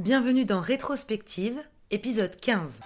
[0.00, 2.80] Bienvenue dans Rétrospective, épisode 15.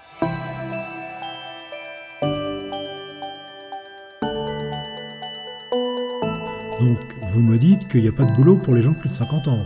[6.80, 6.98] Donc,
[7.30, 9.14] vous me dites qu'il n'y a pas de boulot pour les gens de plus de
[9.14, 9.64] 50 ans.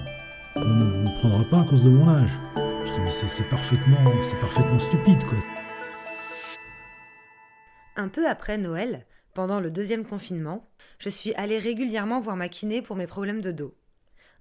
[0.57, 2.39] On ne me prendra pas à cause de mon âge.
[2.55, 5.39] Je dis, mais c'est parfaitement, c'est parfaitement stupide, quoi.
[7.97, 10.69] Un peu après Noël, pendant le deuxième confinement,
[10.99, 13.75] je suis allée régulièrement voir ma kiné pour mes problèmes de dos.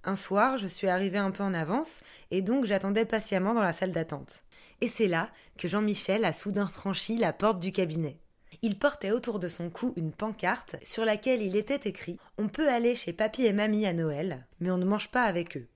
[0.04, 3.72] Un soir, je suis arrivée un peu en avance et donc j'attendais patiemment dans la
[3.72, 4.44] salle d'attente.
[4.80, 8.18] Et c'est là que Jean-Michel a soudain franchi la porte du cabinet.
[8.62, 12.68] Il portait autour de son cou une pancarte sur laquelle il était écrit On peut
[12.68, 15.68] aller chez papy et mamie à Noël, mais on ne mange pas avec eux.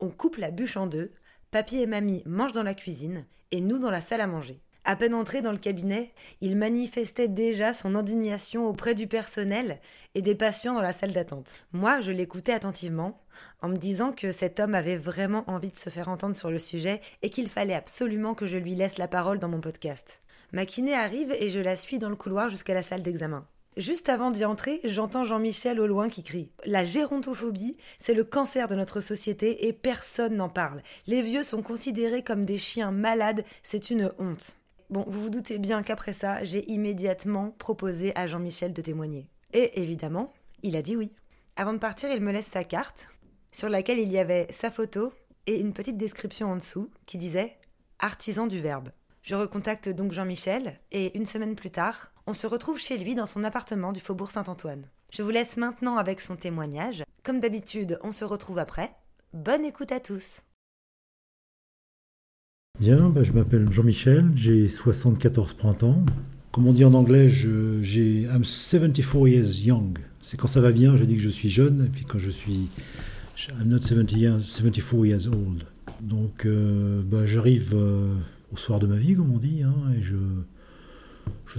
[0.00, 1.12] On coupe la bûche en deux,
[1.50, 4.60] papy et mamie mangent dans la cuisine et nous dans la salle à manger.
[4.90, 9.78] À peine entré dans le cabinet, il manifestait déjà son indignation auprès du personnel
[10.16, 11.48] et des patients dans la salle d'attente.
[11.72, 13.22] Moi, je l'écoutais attentivement,
[13.62, 16.58] en me disant que cet homme avait vraiment envie de se faire entendre sur le
[16.58, 20.22] sujet et qu'il fallait absolument que je lui laisse la parole dans mon podcast.
[20.50, 23.46] Ma kiné arrive et je la suis dans le couloir jusqu'à la salle d'examen.
[23.76, 28.66] Juste avant d'y entrer, j'entends Jean-Michel au loin qui crie La gérontophobie, c'est le cancer
[28.66, 30.82] de notre société et personne n'en parle.
[31.06, 34.56] Les vieux sont considérés comme des chiens malades, c'est une honte.
[34.90, 39.28] Bon, vous vous doutez bien qu'après ça, j'ai immédiatement proposé à Jean-Michel de témoigner.
[39.52, 40.32] Et évidemment,
[40.64, 41.12] il a dit oui.
[41.54, 43.08] Avant de partir, il me laisse sa carte,
[43.52, 45.12] sur laquelle il y avait sa photo
[45.46, 47.56] et une petite description en dessous qui disait
[48.00, 48.90] Artisan du verbe.
[49.22, 53.26] Je recontacte donc Jean-Michel et une semaine plus tard, on se retrouve chez lui dans
[53.26, 54.88] son appartement du faubourg Saint-Antoine.
[55.12, 57.04] Je vous laisse maintenant avec son témoignage.
[57.22, 58.92] Comme d'habitude, on se retrouve après.
[59.34, 60.40] Bonne écoute à tous.
[62.80, 66.02] Bien, bah, je m'appelle Jean-Michel, j'ai 74 printemps.
[66.50, 69.98] Comme on dit en anglais, j'ai I'm 74 years young.
[70.22, 72.30] C'est quand ça va bien, je dis que je suis jeune, et puis quand je
[72.30, 72.68] suis
[73.50, 75.64] I'm not 70 years, 74 years old.
[76.00, 78.14] Donc, euh, bah, j'arrive euh,
[78.50, 80.16] au soir de ma vie, comme on dit, hein, et je,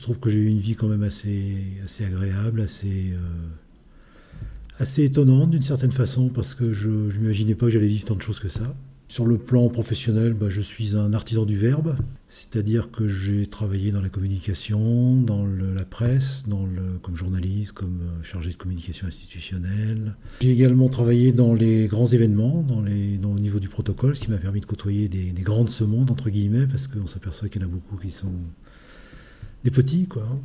[0.02, 1.56] trouve que j'ai eu une vie quand même assez,
[1.86, 7.68] assez agréable, assez, euh, assez étonnante d'une certaine façon, parce que je ne m'imaginais pas
[7.68, 8.76] que j'allais vivre tant de choses que ça.
[9.12, 11.98] Sur le plan professionnel, bah, je suis un artisan du verbe,
[12.30, 16.66] c'est-à-dire que j'ai travaillé dans la communication, dans la presse, dans
[17.02, 20.16] comme journaliste, comme euh, chargé de communication institutionnelle.
[20.40, 24.38] J'ai également travaillé dans les grands événements, dans au niveau du protocole, ce qui m'a
[24.38, 27.62] permis de côtoyer des, des grands de ce monde, entre guillemets, parce qu'on s'aperçoit qu'il
[27.62, 28.32] y en a beaucoup qui sont
[29.66, 30.40] des petits, quoi.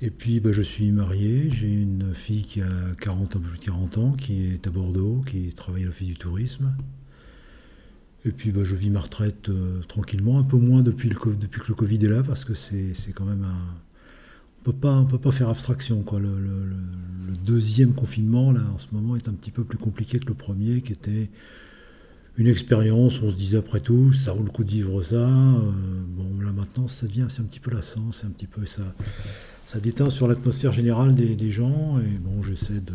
[0.00, 2.70] Et puis bah, je suis marié, j'ai une fille qui a
[3.00, 6.06] 40, un peu plus de 40 ans, qui est à Bordeaux, qui travaille à l'Office
[6.06, 6.72] du tourisme.
[8.26, 11.60] Et puis bah, je vis ma retraite euh, tranquillement, un peu moins depuis, le, depuis
[11.60, 13.56] que le Covid est là, parce que c'est quand même un...
[14.68, 16.02] On on peut pas faire abstraction.
[16.02, 16.18] Quoi.
[16.18, 16.28] Le,
[17.44, 20.80] deuxième confinement, là, en ce moment, est un petit peu plus compliqué que le premier,
[20.80, 21.30] qui était
[22.36, 23.22] une expérience.
[23.22, 25.28] On se disait après tout, ça vaut le coup de vivre ça.
[25.28, 25.70] Euh,
[26.08, 28.82] bon, là maintenant, ça devient, un petit peu lassant, c'est un petit peu ça.
[29.66, 32.00] Ça déteint sur l'atmosphère générale des, des gens.
[32.00, 32.94] Et bon, j'essaie de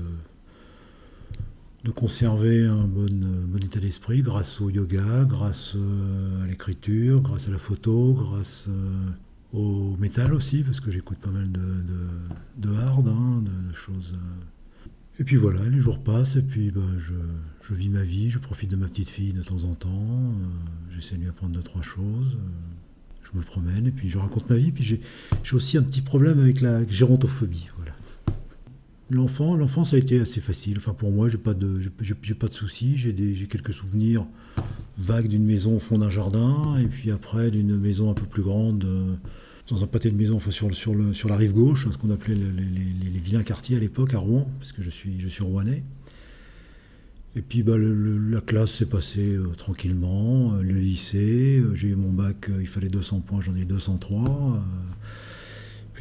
[1.84, 7.22] de conserver un bon, euh, bon état d'esprit grâce au yoga, grâce euh, à l'écriture,
[7.22, 9.10] grâce à la photo, grâce euh,
[9.54, 14.14] au métal aussi, parce que j'écoute pas mal de, de, de hard, hein, de, choses.
[15.20, 17.14] Et puis voilà, les jours passent, et puis bah, je,
[17.62, 20.34] je vis ma vie, je profite de ma petite fille de temps en temps,
[20.92, 22.38] j'essaie de lui apprendre deux, trois choses.
[23.24, 25.02] je me promène, et puis je raconte ma vie, puis j'ai
[25.52, 27.70] aussi un petit problème avec la gérontophobie.
[29.12, 30.76] L'enfant, ça a été assez facile.
[30.78, 32.98] Enfin, pour moi, j'ai pas de, j'ai- pas de soucis.
[32.98, 34.26] J'ai des, j'ai quelques souvenirs
[34.98, 38.44] vagues d'une maison au fond d'un jardin, et puis après d'une maison un peu plus
[38.44, 39.14] grande, euh,
[39.70, 42.12] dans un pâté de maison, enfin sur, sur, le, sur la rive gauche, ce qu'on
[42.12, 45.44] appelait le- les, vilains quartiers à l'époque à Rouen, parce que je suis, je suis
[45.44, 45.84] rouennais.
[47.36, 51.96] Et puis bah, la classe s'est passée euh, tranquillement, euh, le lycée, euh, j'ai eu
[51.96, 54.20] mon bac, il fallait 200 points, j'en ai 203.
[54.20, 54.58] euh,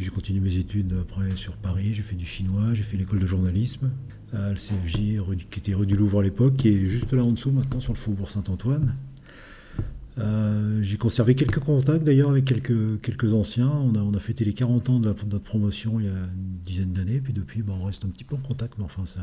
[0.00, 3.26] j'ai continué mes études après sur Paris, j'ai fait du chinois, j'ai fait l'école de
[3.26, 3.90] journalisme
[4.32, 5.18] à l'CFJ,
[5.50, 7.92] qui était rue du Louvre à l'époque, qui est juste là en dessous maintenant sur
[7.92, 8.94] le faubourg Saint-Antoine.
[10.18, 13.68] Euh, j'ai conservé quelques contacts d'ailleurs avec quelques, quelques anciens.
[13.68, 16.12] On a, on a fêté les 40 ans de, de notre promotion il y a
[16.12, 19.06] une dizaine d'années, puis depuis bah, on reste un petit peu en contact, mais enfin
[19.06, 19.20] ça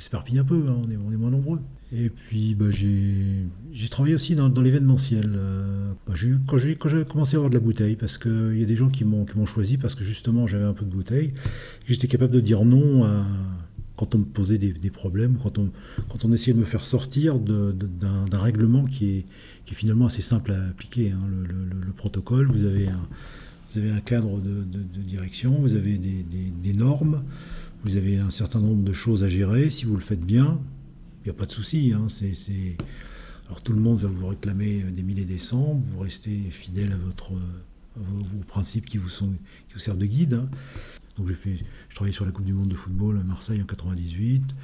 [0.00, 1.60] s'éparpille un peu, hein, on, est, moins nombreux.
[1.92, 5.32] Et puis bah, j'ai travaillé aussi dans, l'événementiel.
[5.36, 6.14] euh, bah,
[6.46, 9.04] quand j'ai commencé à avoir de la bouteille, parce qu'il y a des gens qui
[9.04, 11.32] m'ont choisi parce que justement j'avais un peu de bouteille,
[11.86, 13.04] j'étais capable de dire non
[14.00, 18.84] quand on me posait des, problèmes, quand on, essayait de me faire sortir d'un règlement
[18.84, 19.24] qui est,
[19.72, 21.10] finalement assez simple à appliquer.
[21.12, 21.20] hein.
[21.28, 24.64] Le, le- le- le protocole, vous avez un, cadre de,
[25.02, 27.22] direction, vous avez des normes,
[27.82, 29.70] vous avez un certain nombre de choses à gérer.
[29.70, 30.60] Si vous le faites bien,
[31.20, 31.92] il n'y a pas de souci.
[31.94, 32.06] hein.
[33.46, 36.96] Alors tout le monde va vous réclamer des milliers des cents, vous restez fidèle à,
[36.96, 37.32] votre,
[37.96, 39.32] vos, principes qui vous, sont,
[39.68, 40.34] qui vous servent de guide.
[40.34, 40.48] Hein.
[41.16, 41.56] Donc j'ai fait,
[41.88, 44.54] je travaillais sur la Coupe du Monde de football à Marseille en 98.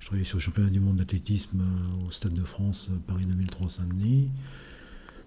[0.00, 3.26] Je travaillais sur le championnat du monde d'athlétisme euh, au Stade de France, euh, Paris
[3.26, 4.30] 2003 Saint-Denis.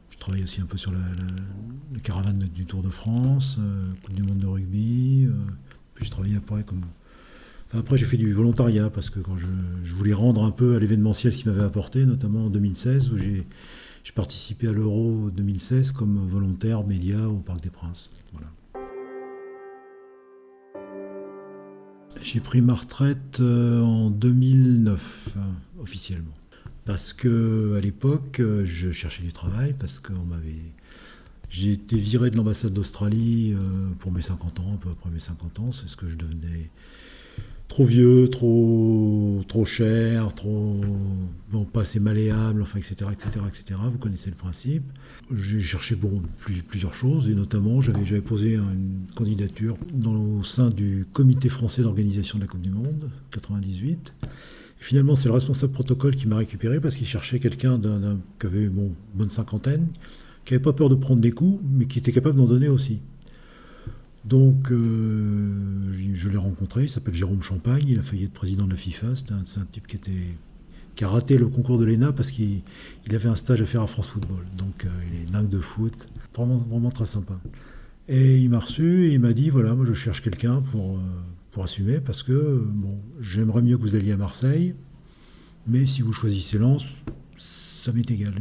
[0.10, 1.00] Je travaillais aussi un peu sur la,
[2.02, 5.30] caravane du Tour de France, euh, Coupe du monde de rugby.
[5.94, 6.82] puis j'ai travaillé après comme.
[7.74, 9.48] Après, j'ai fait du volontariat parce que quand je,
[9.94, 13.46] voulais rendre un peu à l'événementiel ce qu'il m'avait apporté, notamment en 2016, où j'ai
[14.14, 18.12] participé à l'Euro 2016 comme volontaire média au Parc des Princes.
[18.32, 18.48] Voilà.
[22.22, 25.42] J'ai pris ma retraite euh, en 2009, hein,
[25.80, 26.34] officiellement.
[26.86, 30.74] Parce que à l'époque, euh, je cherchais du travail, parce qu'on m'avait.
[31.50, 35.20] J'ai été viré de l'ambassade d'Australie euh, pour mes 50 ans, un peu après mes
[35.20, 35.72] 50 ans.
[35.72, 36.70] C'est ce que je devenais
[37.74, 40.80] trop vieux, trop, trop cher, trop,
[41.74, 43.80] pas assez malléable, enfin, etc., etc., etc.
[43.92, 44.84] Vous connaissez le principe.
[45.34, 46.22] J'ai cherché bon,
[46.68, 52.38] plusieurs choses, et notamment, j'avais posé une candidature dans, au sein du comité français d'organisation
[52.38, 54.14] de la Coupe du Monde, 98.
[54.78, 57.82] finalement, c'est le responsable protocole qui m'a récupéré parce qu'il cherchait quelqu'un
[58.40, 59.88] qui avait bon, bonne cinquantaine,
[60.46, 63.00] qui n'avait pas peur de prendre des coups, mais qui était capable d'en donner aussi.
[64.26, 68.72] Donc, euh, je l'ai rencontré, il s'appelle Jérôme Champagne, il a failli être président de
[68.72, 72.62] la FIFA, c'est un, type qui, a raté le concours de l'ENA parce qu'il
[73.12, 74.46] avait un stage à faire à France Football.
[74.58, 77.38] Donc, euh, il est dingue de foot, vraiment, vraiment très sympa.
[78.08, 81.62] Et il m'a reçu et il m'a dit, voilà, moi je cherche quelqu'un pour, euh,
[81.62, 84.74] assumer parce que, bon, j'aimerais mieux que vous alliez à Marseille,
[85.68, 86.84] mais si vous choisissez Lens,
[87.38, 88.34] ça m'est égal.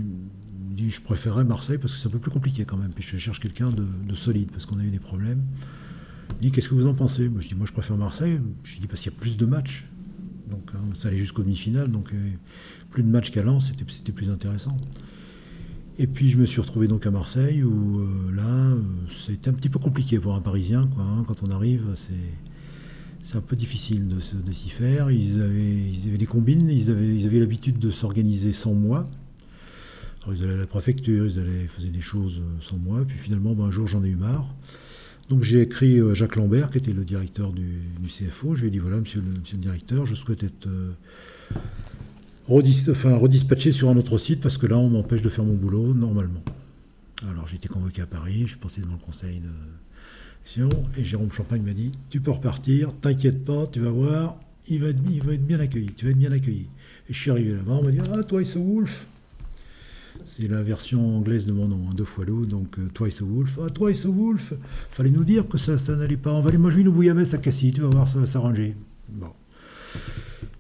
[0.73, 2.93] Dit, je préférerais Marseille parce que c'est un peu plus compliqué quand même.
[2.93, 5.43] Puis je cherche quelqu'un de, de, solide parce qu'on a eu des problèmes.
[6.41, 7.29] Il dit Qu'est-ce que vous en pensez?
[7.29, 8.41] Moi, je dis Moi, je préfère Marseille.
[8.65, 9.87] Je dis Parce qu'il y a plus de matchs.
[10.53, 11.91] Donc, hein, ça allait jusqu'au demi-finale.
[11.91, 12.31] Donc, euh,
[12.91, 14.77] plus de matchs qu'à Lens, c'était plus intéressant.
[15.99, 18.81] Et puis, je me suis retrouvé donc à Marseille où euh, là, euh,
[19.27, 20.87] c'était un petit peu compliqué pour un Parisien.
[20.95, 21.25] Quoi, hein.
[21.27, 23.37] quand on arrive, c'est.
[23.37, 25.11] un peu difficile de, s'y faire.
[25.11, 29.07] Ils avaient, ils avaient, des combines, ils avaient, ils avaient l'habitude de s'organiser sans moi.
[30.25, 33.05] Alors, ils allaient à la préfecture, ils, allaient, faisaient des choses sans moi.
[33.07, 34.55] Puis finalement, un jour, j'en ai eu marre.
[35.29, 38.55] Donc j'ai écrit euh, Jacques Lambert, qui était le directeur du, CFO.
[38.55, 40.93] Je lui ai dit voilà, monsieur le, directeur, je souhaite être euh,
[42.49, 46.43] redispatché sur un autre site parce que là, on m'empêche de faire mon boulot normalement.
[47.31, 49.49] Alors j'ai été convoqué à Paris, je suis passé devant le conseil de
[50.99, 54.39] et Jérôme Champagne m'a dit tu peux repartir, t'inquiète pas, tu vas voir,
[54.69, 56.67] il va, être, il bien accueilli, tu vas être bien accueilli.
[57.09, 59.07] Et je suis arrivé là-bas, on m'a dit ah, toi, ce Wolf,
[60.25, 63.25] c'est la version anglaise de mon nom, hein, deux fois loup, donc euh, Twice a
[63.25, 63.59] Wolf.
[63.63, 64.55] Ah, Twice a Wolf
[64.91, 66.33] Fallait nous dire que ça, ça n'allait pas.
[66.33, 68.77] On va aller manger une bouillabaisse à Cassis, tu vas voir, ça va s'arranger.
[69.09, 69.31] Bon.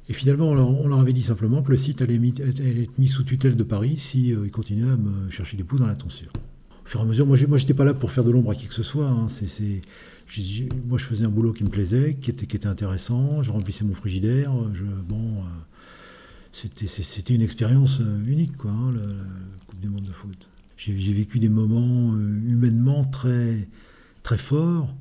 [0.08, 3.56] Et finalement, on leur avait dit simplement que le site allait, être mis sous tutelle
[3.56, 6.32] de Paris si euh, continuaient à me chercher des poux dans la tonsure.
[6.84, 8.66] Au fur et à mesure, moi, j'étais pas là pour faire de l'ombre à qui
[8.66, 9.06] que ce soit.
[9.06, 9.28] Hein.
[9.28, 9.80] c'est,
[10.88, 13.42] moi, je faisais un boulot qui me plaisait, qui était, qui était intéressant.
[13.42, 14.52] Je remplissais mon frigidaire.
[14.74, 15.16] Je, bon.
[15.16, 15.44] Euh,
[16.52, 19.06] c'était une expérience euh, unique, quoi, hein, la,
[19.66, 20.48] Coupe du Monde de foot.
[20.76, 23.68] J'ai vécu des moments euh, humainement très,
[24.36, 24.94] forts,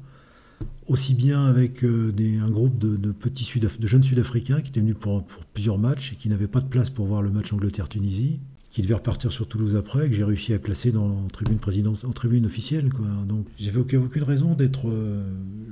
[0.88, 5.24] aussi bien avec euh, un groupe de, petits de jeunes Sud-Africains qui étaient venus pour,
[5.54, 8.40] plusieurs matchs et qui n'avaient pas de place pour voir le match Angleterre-Tunisie
[8.72, 12.12] qui devait repartir sur Toulouse après, que j'ai réussi à placer dans, en tribune en
[12.14, 12.90] tribune officielle.
[12.90, 13.06] Quoi.
[13.28, 14.88] Donc, j'avais aucune, raison d'être.
[14.88, 15.22] Euh,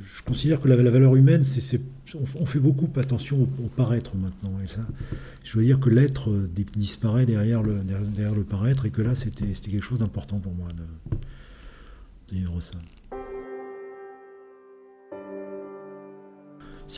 [0.03, 1.81] je considère que la, valeur humaine, c'est,
[2.13, 4.51] on, fait beaucoup attention au, paraître maintenant.
[4.61, 4.85] Et ça,
[5.45, 7.79] je veux dire que l'être euh, disparaît derrière le,
[8.13, 11.15] derrière le paraître, et que là, c'était, quelque chose d'important pour moi de,
[12.33, 12.77] de vivre ça.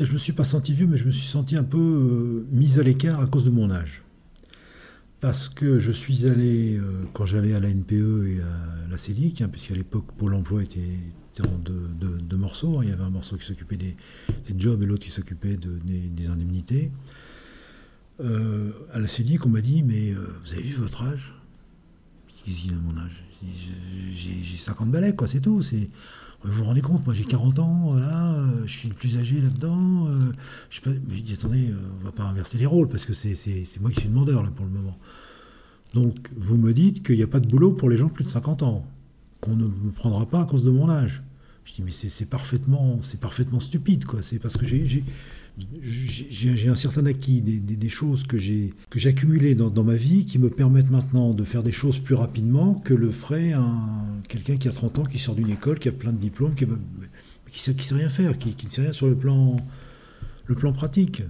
[0.03, 2.79] Je me suis pas senti vieux, mais je me suis senti un peu euh, mis
[2.79, 4.01] à l'écart à cause de mon âge
[5.21, 9.41] parce que je suis allé, euh, quand j'allais à la NPE et à la CEDIC,
[9.41, 10.97] hein, puisqu'à l'époque Pôle emploi était,
[11.41, 12.83] en deux, morceaux, hein.
[12.83, 13.95] il y avait un morceau qui s'occupait des,
[14.57, 16.91] jobs et l'autre qui s'occupait des, indemnités.
[18.19, 21.33] Euh, à la CEDIC, on m'a dit, mais euh, vous avez vu votre âge?
[22.43, 23.23] Qu'il a mon âge
[24.13, 25.61] J'ai 50 balais, quoi, c'est tout.
[26.43, 29.39] Vous vous rendez compte, moi j'ai 40 ans, voilà, euh, je suis le plus âgé
[29.39, 30.07] là-dedans.
[30.07, 30.31] Euh,
[30.71, 30.81] je
[31.11, 33.35] j'ai dit, attendez, euh, on va pas inverser les rôles, parce que c'est,
[33.79, 34.97] moi qui suis demandeur là pour le moment.
[35.93, 38.23] Donc vous me dites qu'il n'y a pas de boulot pour les gens de plus
[38.23, 38.87] de 50 ans,
[39.39, 41.21] qu'on ne me prendra pas à cause de mon âge.
[41.65, 44.23] Je dis, mais c'est, parfaitement, parfaitement stupide, quoi.
[44.23, 45.03] C'est parce que j'ai,
[46.69, 48.73] un certain acquis, des, choses que j'ai
[49.05, 52.73] accumulées dans, dans, ma vie qui me permettent maintenant de faire des choses plus rapidement
[52.73, 53.53] que le ferait
[54.27, 56.65] quelqu'un qui a 30 ans, qui sort d'une école, qui a plein de diplômes, qui
[56.65, 56.75] ne
[57.49, 59.57] sait, sait, rien faire, qui, ne sait rien sur le plan,
[60.45, 61.23] le plan pratique.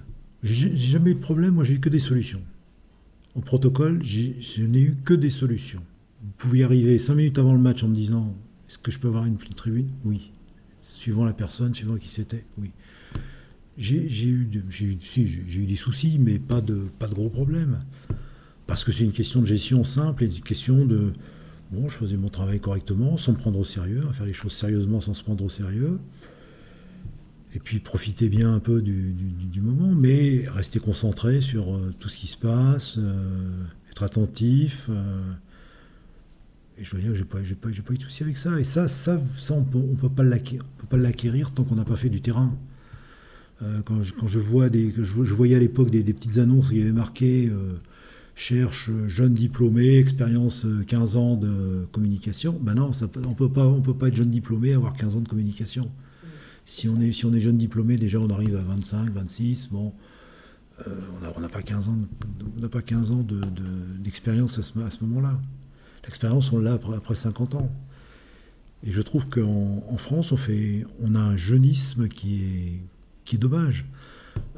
[0.44, 2.42] J'ai jamais eu de problème, moi j'ai eu que des solutions.
[3.36, 5.82] au protocole, je n'ai eu que des solutions.
[6.22, 8.36] Vous pouvez arriver cinq minutes avant le match en me disant
[8.72, 9.90] Est-ce que je peux avoir une tribune?
[10.06, 10.32] Oui.
[10.80, 12.72] Suivant la personne, suivant qui c'était, oui.
[13.78, 17.80] J'ai eu, des soucis, mais pas de, pas de gros problèmes.
[18.68, 21.12] Parce que c'est une question de gestion simple et une question de.
[21.74, 24.54] Bon, je faisais mon travail correctement, sans me prendre au sérieux, à faire les choses
[24.54, 26.00] sérieusement sans se prendre au sérieux
[27.54, 32.16] et puis profiter bien un peu du, moment, mais rester concentré sur euh, tout ce
[32.16, 34.88] qui se passe, euh, être attentif.
[34.90, 35.20] Euh.
[36.78, 38.60] Et je veux dire j'ai pas, pas, pas eu de souci avec ça.
[38.60, 42.10] Et ça, ça, ça on peut, ne peut pas l'acquérir tant qu'on n'a pas fait
[42.10, 42.56] du terrain.
[43.86, 46.80] Quand je, quand, je, vois des, je, voyais à l'époque des, petites annonces où il
[46.80, 47.52] y avait marqué
[48.36, 52.58] cherche jeune diplômé, expérience 15 ans de communication.
[52.60, 52.92] Ben non,
[53.26, 55.90] on peut pas, on peut pas être jeune diplômé et avoir 15 ans de communication.
[56.66, 59.94] Si on est, si on est jeune diplômé, déjà on arrive à 25, 26, bon,
[60.88, 60.96] euh,
[61.36, 61.98] on n'a pas 15 ans,
[62.62, 63.26] on pas 15 ans
[64.00, 65.40] d'expérience de, à ce, à ce moment-là.
[66.06, 67.72] L'expérience, on l'a après, après, 50 ans.
[68.84, 72.82] Et je trouve qu'en en France, on, fait, on a un jeunisme qui est,
[73.26, 73.86] qui est dommage.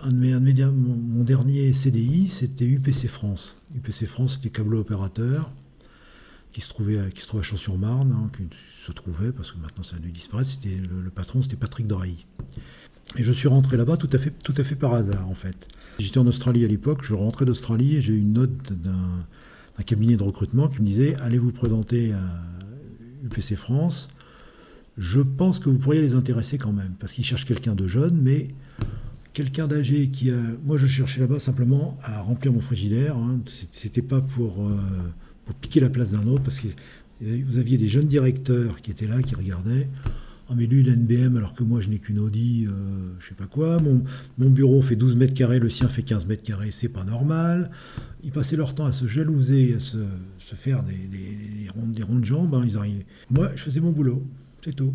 [0.01, 3.57] Un de mes, un mon, dernier CDI, c'était UPC France.
[3.75, 5.51] UPC France, c'était câble opérateur
[6.51, 8.43] qui se trouvait qui se à Champs-sur-Marne, hein, qui
[8.85, 12.27] se trouvait, parce que maintenant ça a dû disparaître, c'était le, patron, c'était Patrick Doreilly.
[13.17, 15.67] Et je suis rentré là-bas tout à fait, tout à fait par hasard, en fait.
[15.97, 19.25] J'étais en Australie à l'époque, je rentrais d'Australie et j'ai eu une note d'un
[19.82, 22.22] cabinet de recrutement qui me disait allez vous présenter à
[23.24, 24.10] UPC France?
[24.98, 28.15] Je pense que vous pourriez les intéresser quand même, parce qu'ils cherchent quelqu'un de jeune,
[28.22, 28.50] mais
[29.34, 30.38] quelqu'un d'âgé qui a.
[30.63, 33.18] Moi, je cherchais là-bas simplement à remplir mon frigidaire.
[33.18, 33.39] Hein.
[33.48, 36.68] C'était pas euh, pour piquer la place d'un autre, parce que
[37.22, 39.89] vous aviez des jeunes directeurs qui étaient là, qui regardaient.
[40.53, 42.72] Ah, mais lui, il alors que moi, je n'ai qu'une Audi, euh,
[43.19, 43.79] je sais pas quoi.
[43.79, 44.03] Mon,
[44.38, 47.72] mon, bureau fait 12 mètres carrés, le sien fait 15 mètres carrés, c'est pas normal.
[48.24, 49.98] Ils passaient leur temps à se jalouser, à se,
[50.38, 52.53] se faire des, des, rondes, des rondes de jambes.
[52.53, 53.07] Hein, ils arrivaient.
[53.31, 54.24] Moi, je faisais mon boulot.
[54.63, 54.93] C'est tout.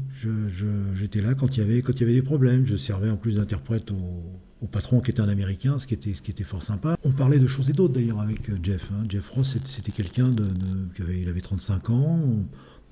[0.94, 2.64] J'étais là quand il, y avait, quand il y avait des problèmes.
[2.64, 6.22] Je servais en plus d'interprète au, patron qui était un Américain, ce qui était, ce
[6.22, 6.96] qui était fort sympa.
[7.02, 8.90] On parlait de choses et d'autres d'ailleurs avec euh, Jeff.
[8.92, 9.04] Hein.
[9.08, 10.46] Jeff Ross, c'était quelqu'un de,
[10.94, 12.46] qui avait, il avait 35 ans.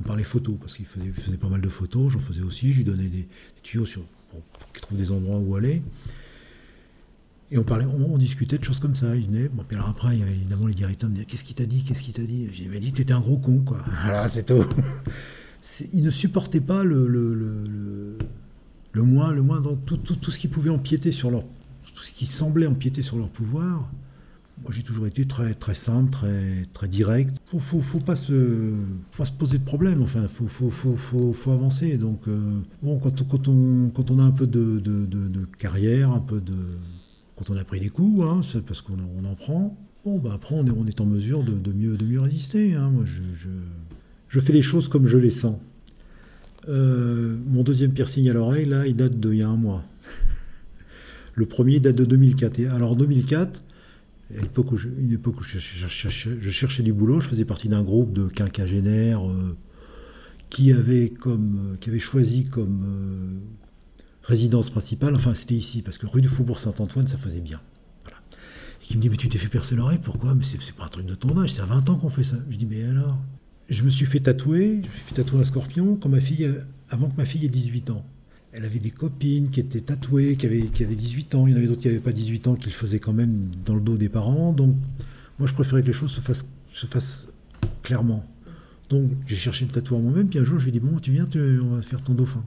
[0.05, 2.13] Parlait photo parce qu'il faisait, faisait, pas mal de photos.
[2.13, 2.73] J'en faisais aussi.
[2.73, 3.27] Je lui donnais des,
[3.63, 5.83] tuyaux sur, pour, qu'il trouve des endroits où aller.
[7.51, 9.15] Et on parlait, on, discutait de choses comme ça.
[9.15, 11.45] Il venait, bon, puis alors après, il y avait évidemment les directeurs me disaient Qu'est-ce
[11.45, 12.49] qu'il t'a dit Qu'est-ce qu'il t'a dit?
[12.53, 13.85] J'ai dit T'étais un gros con, quoi.
[14.03, 14.65] Voilà, c'est tout.
[15.93, 18.19] il ne supportait pas le, le, le,
[18.93, 21.45] le moins, le moins tout, tout, ce qui pouvait empiéter sur leur
[21.95, 23.91] tout ce qui semblait empiéter sur leur pouvoir,
[24.63, 27.37] moi j'ai toujours été très, très simple, très, très direct.
[27.53, 28.73] Il faut, faut, pas se,
[29.13, 31.97] faut se poser de problème, enfin, faut, faut, faut, faut, avancer.
[31.99, 32.39] Donc, euh,
[32.83, 34.81] bon, quand, quand, on, quand on a un peu de,
[35.59, 36.55] carrière, un peu de.
[37.37, 40.31] Quand on a pris des coups, hein, c'est parce qu'on on en prend, bon, bah
[40.35, 42.75] après on est, on est en mesure de, mieux, de mieux résister.
[42.75, 42.89] Hein.
[42.89, 43.23] Moi je,
[44.29, 45.59] je, fais les choses comme je les sens.
[46.69, 49.85] Euh, mon deuxième piercing à l'oreille, là, il date d'il y a un mois.
[51.35, 52.59] Le premier date de 2004.
[52.61, 53.63] Et alors 2004,
[54.35, 58.13] à où je, une époque où je, cherchais du boulot, je faisais partie d'un groupe
[58.13, 59.57] de quinquagénaires euh,
[60.51, 63.39] qui, avait euh, choisi comme euh,
[64.23, 67.61] résidence principale, enfin c'était ici, parce que rue du Faubourg Saint-Antoine, ça faisait bien.
[68.05, 68.19] Voilà.
[68.83, 70.35] Et qui me dit, mais tu t'es fait percer l'oreille, pourquoi?
[70.35, 72.37] Mais c'est pas un truc de ton âge, c'est à 20 ans qu'on fait ça.
[72.51, 73.19] Je dis, mais alors?
[73.69, 75.99] Je me suis fait tatouer, je me suis fait tatouer un scorpion
[76.89, 78.05] avant que ma fille ait 18 ans
[78.57, 81.47] elle avait des copines qui étaient tatouées, qui avaient, qui avaient 18 ans.
[81.47, 83.51] Il y en avait d'autres qui n'avaient pas 18 ans, qui le faisaient quand même
[83.67, 84.53] dans le dos des parents.
[84.53, 84.75] Donc,
[85.39, 87.29] moi, je préférais que les choses se fassent, se fassent
[87.83, 88.25] clairement.
[88.89, 90.29] Donc, j'ai cherché le tatouage moi-même.
[90.29, 91.29] Puis un jour, je lui ai dit Bon, tu viens,
[91.63, 92.43] on va faire ton dauphin.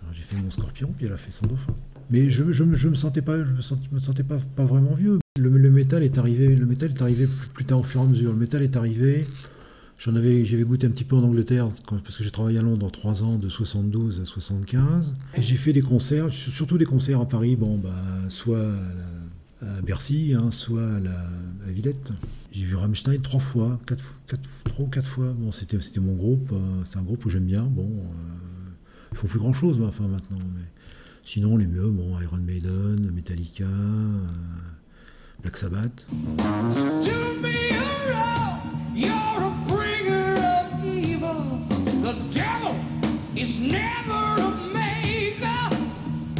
[0.00, 1.74] Alors, j'ai fait mon scorpion, puis elle a fait son dauphin.
[2.10, 5.18] Mais je ne je, me sentais, pas, je me, me sentais pas, pas vraiment vieux.
[5.38, 8.04] Le, le, métal est arrivé, le métal est arrivé plus, plus tard au fur et
[8.04, 8.32] à mesure.
[8.32, 9.26] Le métal est arrivé
[10.04, 12.90] J'en avais, j'avais goûté un petit peu en Angleterre, parce que j'ai travaillé à Londres
[12.90, 15.14] trois ans, de 72 à 75.
[15.36, 17.94] Et j'ai fait des concerts, surtout des concerts à Paris, bon, bah,
[18.28, 18.66] soit
[19.60, 21.28] à, Bercy, hein, soit à la,
[21.68, 22.10] Villette.
[22.50, 25.32] J'ai vu Rammstein trois fois, quatre, quatre, trois ou quatre fois.
[25.38, 27.62] Bon, c'était, c'était mon groupe, euh, c'est un groupe que j'aime bien.
[27.62, 28.72] Bon, euh,
[29.12, 30.40] ils font plus grand chose, enfin, maintenant.
[30.56, 30.64] Mais
[31.24, 34.26] sinon, les mieux, bon, Iron Maiden, Metallica, euh,
[35.42, 36.06] Black Sabbath.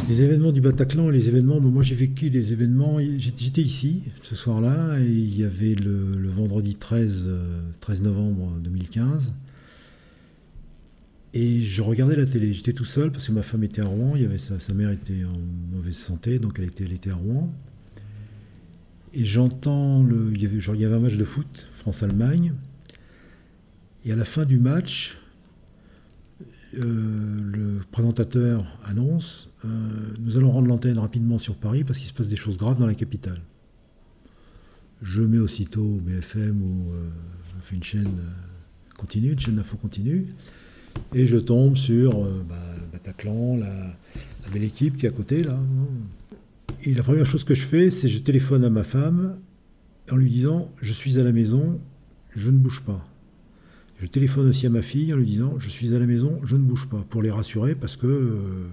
[0.07, 4.99] Les événements du Bataclan les événements, moi j'ai vécu les événements, j'étais ici ce soir-là
[5.01, 7.29] et il y avait le, vendredi 13,
[7.81, 9.33] 13 euh, novembre 2015
[11.33, 14.15] et je regardais la télé, j'étais tout seul parce que ma femme était à Rouen,
[14.15, 17.15] il y avait sa, mère était en mauvaise santé donc elle était, elle était à
[17.15, 17.53] Rouen.
[19.13, 22.53] Et j'entends, il, il y avait un match de foot, France-Allemagne.
[24.05, 25.19] Et à la fin du match,
[26.81, 29.69] le présentateur annonce euh,
[30.19, 32.87] Nous allons rendre l'antenne rapidement sur Paris parce qu'il se passe des choses graves dans
[32.87, 33.39] la capitale.
[35.01, 37.09] Je mets aussitôt BFM ou euh,
[37.71, 38.11] une chaîne
[38.97, 40.27] continue, une chaîne d'info continue,
[41.13, 45.43] et je tombe sur bah, le Bataclan, la, la, belle équipe qui est à côté
[45.43, 45.57] là.
[46.83, 49.37] Et la première chose que je fais, c'est je téléphone à ma femme
[50.11, 51.79] en lui disant Je suis à la maison,
[52.35, 53.03] je ne bouge pas.
[54.03, 56.57] Je téléphone aussi à ma fille en lui disant Je suis à la maison, je
[56.57, 58.67] ne bouge pas, pour les rassurer parce que euh,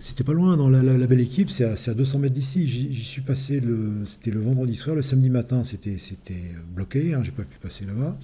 [0.00, 2.66] c'était pas loin dans la, belle équipe, c'est à, 200 mètres d'ici.
[2.66, 5.98] J'y suis passé, le, c'était le vendredi soir, le samedi matin c'était,
[6.74, 8.18] bloqué, hein, j'ai pas pu passer là-bas.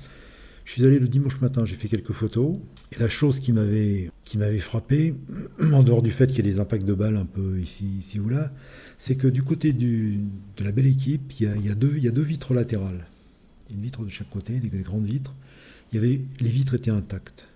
[0.64, 2.56] Je suis allé le dimanche matin, j'ai fait quelques photos.
[2.92, 5.12] Et la chose qui m'avait, qui m'avait frappé,
[5.72, 8.20] en dehors du fait qu'il y ait des impacts de balles un peu ici, ici
[8.20, 8.50] ou là,
[8.96, 10.18] c'est que du côté de
[10.64, 13.06] la belle équipe, il y a deux vitres latérales.
[13.74, 15.34] Une vitre de chaque côté, des grandes vitres
[15.92, 17.48] il y avait, les vitres étaient intactes.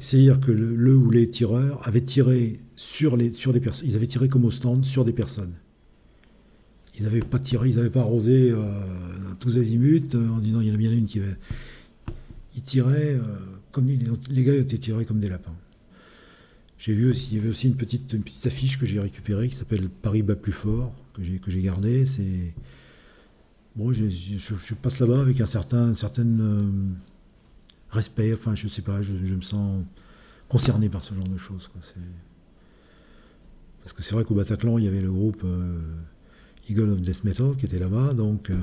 [0.00, 3.88] C'est-à-dire que le, ou les tireurs avaient tiré sur, les, sur des personnes.
[3.88, 5.52] Ils avaient tiré comme au stand sur des personnes.
[6.96, 8.58] Ils n'avaient pas tiré, ils n'avaient pas arrosé euh,
[9.40, 11.26] tous azimuts euh, en disant il y en a bien une qui va.
[12.56, 13.22] Ils tiraient euh,
[13.72, 15.56] comme les, gars étaient tirés comme des lapins.
[16.78, 19.48] J'ai vu aussi, il y avait aussi une petite, une petite affiche que j'ai récupérée
[19.48, 22.04] qui s'appelle Paris bat plus fort que j'ai gardée.
[22.04, 22.52] C'est
[23.76, 25.92] bon, je, passe là-bas avec un certain,
[26.28, 26.60] euh,
[27.90, 28.32] respect.
[28.34, 29.84] Enfin, je sais pas, je, me sens
[30.48, 31.70] concerné par ce genre de choses.
[33.82, 35.78] Parce que c'est vrai qu'au Bataclan, il y avait le groupe euh,
[36.68, 38.14] Eagle of Death Metal qui était là-bas.
[38.14, 38.56] Donc, euh,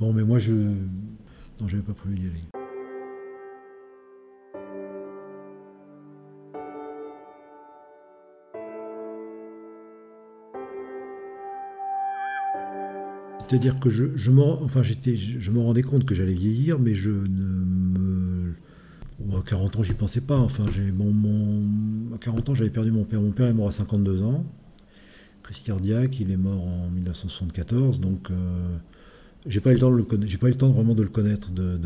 [0.00, 0.54] bon, mais moi, je.
[0.54, 2.55] Non, pas prévu d'y aller.
[13.46, 18.54] C'est-à-dire que je, je enfin, je rendais compte que j'allais vieillir, mais je ne me.
[19.36, 20.38] à 40 ans, j'y pensais pas.
[20.38, 23.20] Enfin, j'ai mon, à 40 ans, j'avais perdu mon père.
[23.20, 24.44] Mon père est mort à 52 ans.
[25.44, 28.00] Crise cardiaque, il est mort en 1974.
[28.00, 28.76] Donc, euh,
[29.46, 31.52] j'ai pas eu le temps de J'ai pas eu le temps vraiment de le connaître.
[31.52, 31.78] De,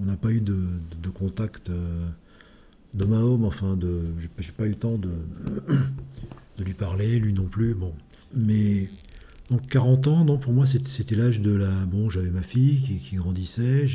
[0.00, 0.56] on n'a pas eu de,
[1.14, 2.08] contact euh,
[2.94, 3.44] de ma homme.
[3.44, 4.02] Enfin, de,
[4.38, 5.10] j'ai pas eu le temps de,
[6.58, 7.74] de lui parler, lui non plus.
[7.74, 7.92] Bon,
[8.34, 8.88] mais
[9.50, 11.70] donc 40 ans, non, pour moi c'était l'âge de la...
[11.86, 13.86] Bon, j'avais ma fille qui, grandissait,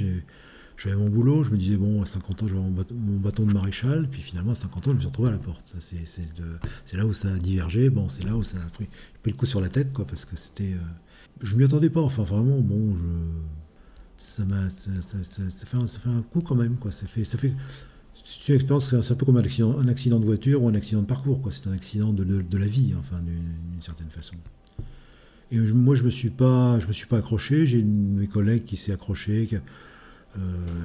[0.78, 4.10] j'avais mon boulot, je me disais, bon, à 50 ans, avoir mon bâton, de maréchal,
[4.10, 5.74] puis finalement, à 50 ans, je me suis retrouvé à la porte.
[5.80, 8.88] C'est là où ça a divergé, bon, c'est là où ça a pris,
[9.24, 10.74] le coup sur la tête, quoi, parce que c'était...
[10.74, 13.06] Euh, je m'y attendais pas, enfin, vraiment, bon, je...
[14.18, 14.70] Ça m'a...
[14.70, 17.24] Ça, fait un, ça, fait un, coup quand même, quoi, ça fait...
[17.24, 17.54] Ça fait
[18.26, 21.06] c'est une expérience, c'est un peu comme un accident, de voiture ou un accident de
[21.06, 21.52] parcours, quoi.
[21.52, 24.36] C'est un accident de, de la vie, enfin, d'une certaine façon.
[25.52, 27.66] Et moi, je ne me, suis pas, je me suis pas accroché.
[27.66, 30.40] J'ai une de mes collègues qui s'est accroché, euh,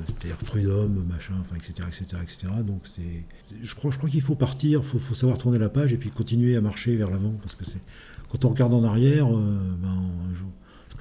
[0.06, 2.52] c'est-à-dire Prud'homme, machin, enfin, etc., etc., etc.
[2.64, 3.24] Donc, c'est,
[3.62, 5.96] je crois, je crois qu'il faut partir, il faut, faut, savoir tourner la page et
[5.96, 7.34] puis continuer à marcher vers l'avant.
[7.42, 7.80] Parce que c'est,
[8.28, 10.50] quand on regarde en arrière, euh, ben, un jour,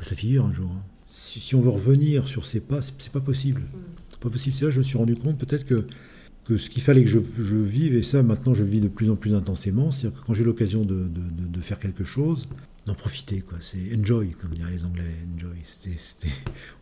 [0.02, 0.72] ça figure un jour.
[0.72, 0.82] Hein.
[1.08, 3.64] Si, si, on veut revenir sur ses pas, c'est, pas possible.
[4.10, 4.56] C'est pas possible.
[4.56, 5.86] C'est là je me suis rendu compte peut-être que
[6.46, 8.88] que ce qu'il fallait que je, je, vive, et ça maintenant je le vis de
[8.88, 12.48] plus en plus intensément, c'est-à-dire que quand j'ai l'occasion de, de, de, faire quelque chose,
[12.86, 13.42] d'en profiter.
[13.42, 13.58] Quoi.
[13.62, 15.16] C'est enjoy, comme diraient les Anglais.
[15.36, 15.58] Enjoy.
[15.64, 16.32] C'était,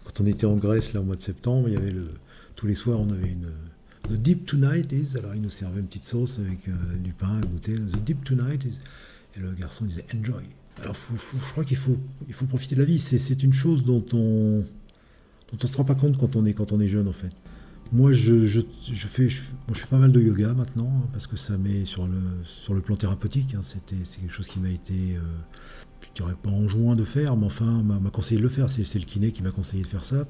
[0.03, 2.10] Quand on était en Grèce, là, au mois de septembre, il y avait le...
[2.55, 3.49] tous les soirs, on avait une.
[4.07, 5.17] The deep tonight is.
[5.17, 6.71] Alors, il nous servait une petite sauce avec euh,
[7.03, 7.75] du pain à goûter.
[7.75, 8.79] The deep tonight is.
[9.36, 10.43] Et le garçon disait enjoy.
[10.81, 12.99] Alors, je crois qu'il faut, il faut profiter de la vie.
[12.99, 14.63] C'est, une chose dont on
[15.51, 17.31] dont on se rend pas compte quand on est, quand on est jeune, en fait.
[17.93, 19.41] Moi, je, je, je fais, je,
[19.73, 22.81] fais pas mal de yoga maintenant, hein, parce que ça met sur le, sur le
[22.81, 23.55] plan thérapeutique.
[23.55, 25.21] Hein, c'était, c'est quelque chose qui m'a été euh,
[26.17, 28.69] je dirais pas enjoint de faire, mais enfin m'a conseillé de le faire.
[28.69, 30.25] C'est le kiné qui m'a conseillé de faire ça.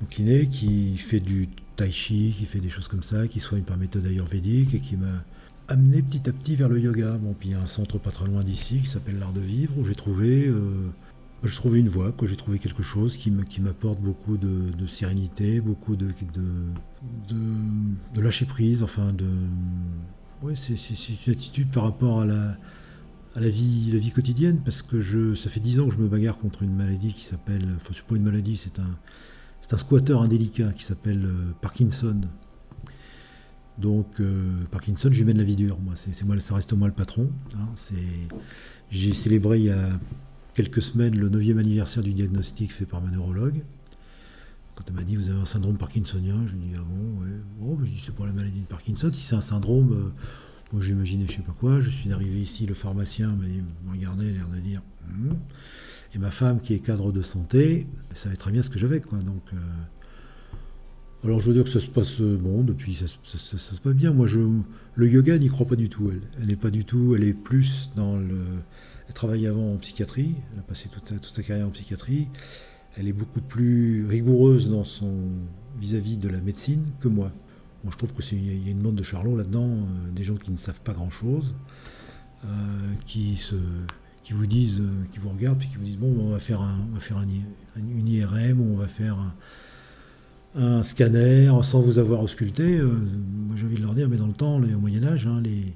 [0.00, 3.62] Mon kiné qui fait du tai chi, qui fait des choses comme ça, qui soigne
[3.62, 5.24] par méthode ayurvédique et qui m'a
[5.68, 7.16] amené petit à petit vers le yoga.
[7.18, 9.40] Bon, puis il y a un centre pas très loin d'ici qui s'appelle l'Art de
[9.40, 10.90] Vivre où j'ai trouvé, euh,
[11.44, 16.08] j'ai trouvé une voie, j'ai trouvé quelque chose qui m'apporte beaucoup de, sérénité, beaucoup de
[16.34, 17.36] de,
[18.14, 19.26] de, lâcher prise, enfin de
[20.42, 22.56] ouais, c'est une attitude par rapport à la
[23.34, 25.98] à la vie, la vie quotidienne, parce que je, ça fait dix ans que je
[25.98, 28.98] me bagarre contre une maladie qui s'appelle, enfin c'est pas une maladie, c'est un,
[29.60, 32.20] c'est un squatter indélicat qui s'appelle euh, Parkinson.
[33.78, 36.94] Donc euh, Parkinson, je mène la vie dure, moi, c'est, moi, ça reste moi le
[36.94, 37.30] patron.
[37.56, 37.94] Hein, c'est,
[38.90, 39.88] j'ai célébré il y a
[40.54, 43.62] quelques semaines le 9e anniversaire du diagnostic fait par ma neurologue.
[44.74, 47.22] Quand elle m'a dit vous avez un syndrome parkinsonien, je lui ai dit ah bon,
[47.22, 47.30] ouais.
[47.62, 49.10] Oh, je dis c'est pour la maladie de Parkinson.
[49.10, 50.10] Si c'est un syndrome, euh,
[50.80, 51.80] J'imaginais je sais pas quoi.
[51.80, 53.36] Je suis arrivé ici, le pharmacien
[53.84, 54.80] m'a regardé, l'air de dire.
[55.08, 55.36] Hum.
[56.14, 59.18] Et ma femme, qui est cadre de santé, savait très bien ce que j'avais, quoi.
[59.18, 59.56] Donc, euh,
[61.24, 64.12] alors je veux dire que ça se passe bon depuis, ça, se passe bien.
[64.12, 64.40] Moi, je,
[64.94, 66.10] le yoga n'y croit pas du tout.
[66.10, 67.14] Elle, elle n'est pas du tout.
[67.14, 68.40] Elle est plus dans le.
[69.08, 70.34] Elle travaillait avant en psychiatrie.
[70.52, 72.28] Elle a passé toute sa, toute sa carrière en psychiatrie.
[72.96, 75.14] Elle est beaucoup plus rigoureuse dans son
[75.80, 77.32] vis-à-vis de la médecine que moi.
[77.84, 80.36] Moi, je trouve que il y a une bande de charlots là-dedans, euh, des gens
[80.36, 81.54] qui ne savent pas grand-chose,
[82.44, 82.48] euh,
[83.06, 83.56] qui se,
[84.22, 86.60] qui vous disent, euh, qui vous regardent, puis qui vous disent bon, on va faire
[86.60, 87.26] on va faire un,
[87.76, 89.18] une IRM ou on va faire
[90.56, 92.80] un, scanner sans vous avoir ausculté.
[92.80, 95.74] Moi, j'ai envie de leur dire, mais dans le temps, au Moyen Âge, hein, les,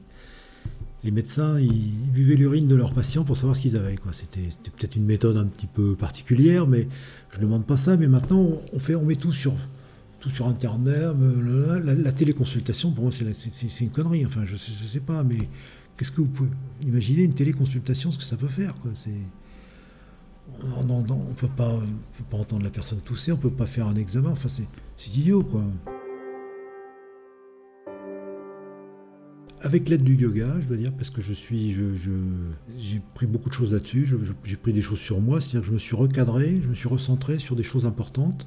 [1.07, 3.97] les médecins, ils, buvaient l'urine de leurs patients pour savoir ce qu'ils avaient.
[4.11, 6.89] C'était, peut-être une méthode un petit peu particulière, mais
[7.31, 7.97] je ne demande pas ça.
[7.97, 9.55] Mais maintenant, on, fait, on met tout sur,
[10.33, 11.15] sur Internet.
[11.85, 14.25] La, téléconsultation, pour moi, c'est, une connerie.
[14.27, 15.49] Enfin, je ne sais, pas, mais
[15.97, 16.51] qu'est-ce que vous pouvez
[16.83, 18.93] imaginer une téléconsultation, ce que ça peut faire quoi,
[20.63, 21.81] on ne peut pas,
[22.31, 24.31] pas entendre la personne tousser, on ne peut pas faire un examen.
[24.31, 25.63] Enfin, c'est idiot, quoi.
[29.63, 31.75] Avec l'aide du yoga, je dois dire, parce que je suis,
[32.79, 34.09] j'ai pris beaucoup de choses là-dessus.
[34.45, 36.89] J'ai pris des choses sur moi, c'est-à-dire que je me suis recadré, je me suis
[36.89, 38.47] recentré sur des choses importantes.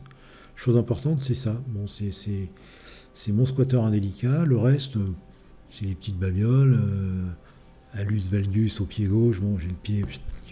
[0.60, 1.56] Chose importante, c'est ça.
[1.70, 4.44] Bon, c'est mon squatter indélicat.
[4.44, 4.98] Le reste,
[5.72, 6.78] c'est les petites babioles.
[6.84, 7.30] Euh,
[7.94, 9.40] alus valgus au pied gauche.
[9.40, 10.04] Bon, j'ai le pied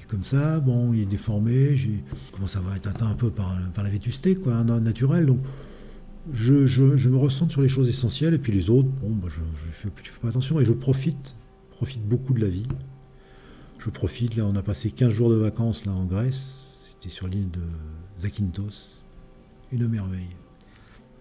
[0.08, 3.89] comme ça, bon, il est déformé, j'ai commence à être atteint un peu par, la
[3.89, 5.26] vétusté, quoi, un homme naturel.
[5.26, 5.39] Donc,
[6.32, 9.74] je, me ressens sur les choses essentielles, et puis les autres, bon, bah, je, ne
[9.74, 9.89] fais,
[10.22, 11.36] pas attention, et je profite,
[11.72, 12.67] profite beaucoup de la vie.
[13.80, 17.28] Je profite, là, on a passé 15 jours de vacances là en Grèce, c'était sur
[17.28, 17.60] l'île de
[18.17, 19.02] Zakynthos,
[19.72, 20.36] une merveille.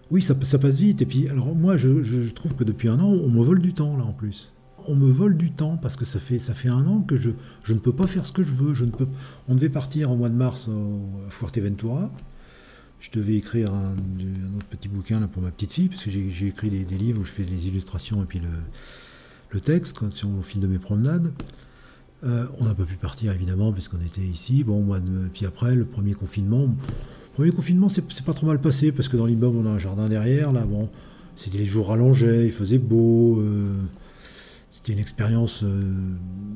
[0.09, 3.29] Oui, ça, passe vite, et puis, alors moi, je, trouve que depuis un an, on
[3.29, 4.51] me vole du temps, là, en plus
[4.89, 7.31] on me vole du temps parce que ça fait, ça fait un an que je,
[7.65, 8.73] je ne peux pas faire ce que je veux.
[8.73, 9.07] Je ne peux,
[9.49, 12.09] on devait partir au mois de mars à Fuerteventura.
[12.99, 13.93] Je devais écrire un,
[14.55, 17.25] autre petit bouquin là, pour ma petite fille, parce que j'ai écrit des, livres où
[17.25, 18.47] je fais les illustrations et puis le,
[19.51, 21.31] le texte quand, sur, au fil de mes promenades.
[22.23, 24.63] Euh, on n'a pas pu partir évidemment parce qu'on était ici.
[24.63, 24.99] Bon,
[25.33, 26.73] puis après, le premier confinement.
[27.37, 30.09] Premier confinement, c'est pas trop mal passé parce que dans l'immeuble, on a un jardin
[30.09, 30.51] derrière.
[30.51, 30.89] Là, bon,
[31.35, 33.39] c'était les jours rallongés, il faisait beau.
[33.39, 33.75] Euh,
[34.71, 35.93] c'était une expérience euh,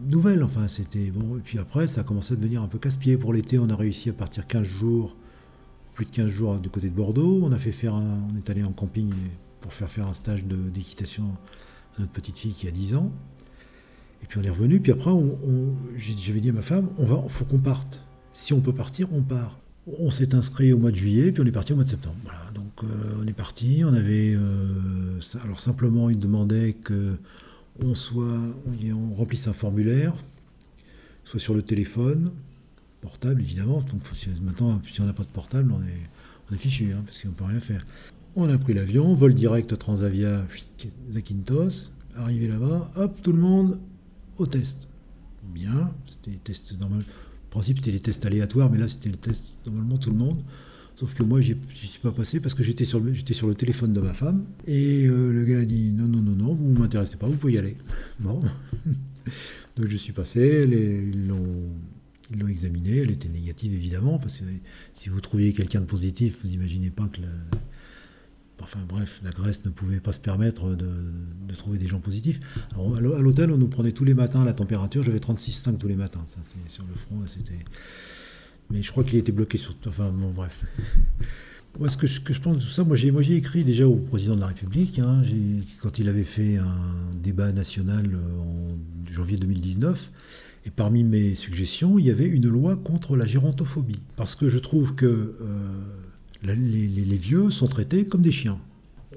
[0.09, 0.41] nouvelle.
[0.41, 1.37] Enfin, c'était bon.
[1.37, 3.15] Et puis après, ça a commencé à devenir un peu casse-pied.
[3.15, 5.15] Pour l'été, on a réussi à partir 15 jours,
[5.93, 7.41] plus de 15 jours du côté de Bordeaux.
[7.43, 9.13] On a fait faire on est allé en camping
[9.59, 11.25] pour faire faire un stage d'équitation
[11.95, 13.11] à notre petite fille qui a 10 ans.
[14.23, 14.79] Et puis on est revenu.
[14.79, 15.11] Puis après,
[15.95, 18.01] j'avais dit à ma femme, on va, faut qu'on parte.
[18.33, 19.60] Si on peut partir, on part.
[19.87, 22.15] On s'est inscrit au mois de juillet, puis on est parti au mois de septembre.
[22.23, 22.87] Voilà, donc euh,
[23.21, 23.81] on est parti.
[23.83, 27.17] On avait, euh, alors simplement, il demandait que
[27.83, 30.13] on soit, on, remplisse un formulaire,
[31.23, 32.31] soit sur le téléphone,
[33.01, 33.81] portable évidemment.
[33.81, 34.01] Donc
[34.43, 37.45] maintenant, si on n'a pas de portable, on est, fichu, hein, parce qu'on ne peut
[37.45, 37.85] rien faire.
[38.35, 40.45] On a pris l'avion, vol direct Transavia,
[41.09, 43.79] Zakynthos, arrivé là-bas, hop, tout le monde
[44.37, 44.87] au test.
[45.53, 46.97] Bien, c'était normaux.
[46.97, 50.41] En principe, c'était des tests aléatoires, mais là, c'était le test normalement tout le monde.
[50.95, 54.01] Sauf que moi, je n'y suis pas passé parce que j'étais sur, le, téléphone de
[54.01, 54.45] ma femme.
[54.67, 57.37] Et euh, le gars a dit Non, non, non, non, vous ne m'intéressez pas, vous
[57.37, 57.77] pouvez y aller.
[58.19, 58.41] Bon.
[59.77, 64.45] Donc je suis passé, ils l'ont examiné, elle était négative évidemment, parce que
[64.93, 67.21] si vous trouviez quelqu'un de positif, vous imaginez pas que.
[68.61, 70.87] Enfin bref, la Grèce ne pouvait pas se permettre de,
[71.57, 72.39] trouver des gens positifs.
[72.73, 75.95] Alors, à l'hôtel, on nous prenait tous les matins la température, j'avais 36,5 tous les
[75.95, 76.23] matins.
[76.67, 77.19] Sur le front.
[78.69, 79.75] Mais je crois qu'il était bloqué sur.
[79.85, 80.63] Enfin, bon, bref.
[81.79, 83.95] Moi, ce que je, pense de tout ça, moi j'ai, moi j'ai écrit déjà au
[83.95, 85.23] président de la République, hein,
[85.81, 90.11] quand il avait fait un débat national euh, en janvier 2019,
[90.65, 93.99] et parmi mes suggestions, il y avait une loi contre la gérontophobie.
[94.17, 95.35] Parce que je trouve que euh,
[96.43, 98.59] les, vieux sont traités comme des chiens.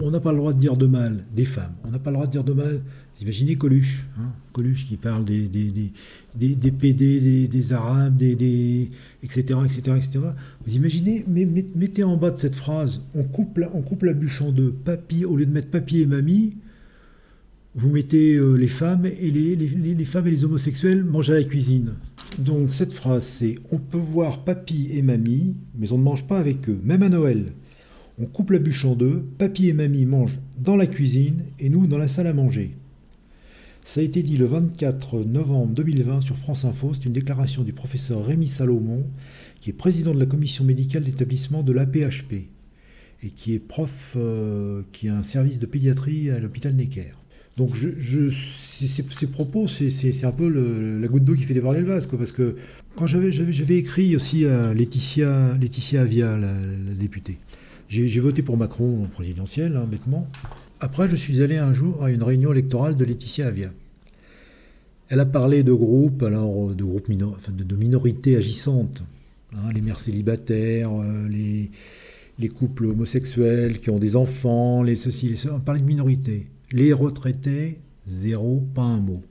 [0.01, 2.17] On n'a pas le droit de dire de mal des femmes, on n'a pas le
[2.17, 2.83] droit de dire de mal
[3.21, 5.71] Imaginez Coluche, hein, Coluche qui parle des, des,
[6.35, 8.91] des, des PD, des, Arabes, des,
[9.23, 10.19] etc., etc., etc.
[10.67, 14.15] Vous imaginez, mais, mettez en bas de cette phrase, on coupe la, on coupe la
[14.15, 16.55] bûche en deux, papy, au lieu de mettre papy et mamie,
[17.77, 21.35] vous mettez euh, les femmes et les, les, les, femmes et les homosexuels mangent à
[21.35, 21.95] la cuisine.
[22.39, 26.39] Donc cette phrase, c'est on peut voir papy et mamie, mais on ne mange pas
[26.39, 27.53] avec eux, même à Noël.
[28.21, 31.89] On coupe la bûche en deux, papy et mamie mangent dans la cuisine et nous
[31.89, 32.77] dans la salle à manger.
[33.85, 36.93] Ça a été dit le 24 novembre 2020 sur France Info.
[36.95, 39.05] C'est une déclaration du professeur Rémi Salomon,
[39.61, 42.35] qui est président de la commission médicale d'établissement de l'APHP
[43.23, 47.13] et qui est prof, euh, qui a un service de pédiatrie à l'hôpital Necker.
[47.57, 50.49] Donc ces, propos, c'est un peu
[51.01, 52.57] la goutte d'eau qui fait déborder le vase, parce que
[52.97, 56.53] quand j'avais écrit aussi à Laetitia, Laetitia Avia, la,
[56.99, 57.39] députée,
[57.89, 60.29] j'ai voté pour Macron en présidentiel, hein, bêtement.
[60.81, 63.71] Après, je suis allé un jour à une réunion électorale de Laetitia Avia.
[65.09, 69.05] Elle a parlé de groupes, alors de groupes minorités agissantes,
[69.53, 71.71] hein, les mères célibataires, euh, les,
[72.39, 75.55] les, couples homosexuels qui ont des enfants, les ceci, les cela.
[75.55, 76.47] On parlait de minorités.
[76.75, 79.23] Les retraités, zéro, pas un mot.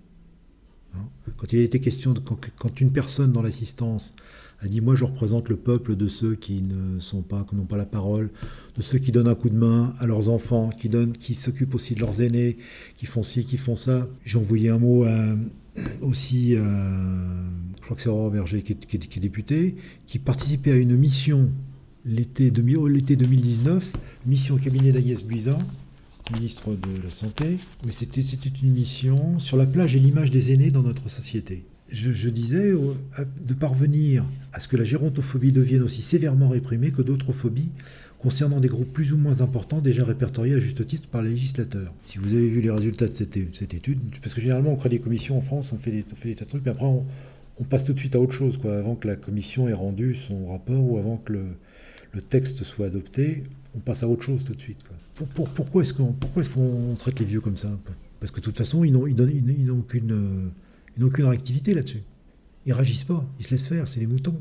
[0.95, 1.05] Hein?
[1.35, 4.15] Quand il a été question de quand, une personne dans l'assistance
[4.61, 7.65] a dit moi je représente le peuple de ceux qui ne sont pas, qui n'ont
[7.65, 8.29] pas la parole,
[8.77, 11.75] de ceux qui donnent un coup de main à leurs enfants, qui donnent, qui s'occupent
[11.75, 12.55] aussi de leurs aînés,
[12.95, 14.07] qui font ci, qui font ça.
[14.23, 15.05] J'ai envoyé un mot
[16.01, 19.75] aussi, je crois que c'est Aurore Berger qui est, député,
[20.07, 21.49] qui participait à une mission
[22.05, 23.91] l'été 2019,
[24.27, 25.59] mission au cabinet d'Agnès Buisan,
[26.31, 27.57] ministre de la Santé.
[27.85, 31.65] Mais c'était une mission sur la plage et l'image des aînés dans notre société.
[31.89, 32.95] Je, disais euh,
[33.45, 37.69] de parvenir à ce que la gérontophobie devienne aussi sévèrement réprimée que d'autres phobies
[38.17, 41.93] concernant des groupes plus ou moins importants déjà répertoriés à juste titre par les législateurs.
[42.07, 44.99] Si vous avez vu les résultats de cette, étude, parce que généralement on crée des
[44.99, 47.05] commissions en France, on fait des, on fait des tas de trucs, mais après on,
[47.69, 50.47] passe tout de suite à autre chose, quoi, avant que la commission ait rendu son
[50.47, 51.43] rapport ou avant que le,
[52.13, 53.43] le texte soit adopté,
[53.75, 54.79] on passe à autre chose tout de suite.
[55.33, 57.69] pourquoi est-ce qu'on traite les vieux comme ça
[58.19, 60.51] Parce que de toute façon, ils n'ont ils aucune,
[61.01, 62.03] aucune réactivité là-dessus.
[62.65, 64.39] Ils réagissent pas, ils se laissent faire, c'est les moutons.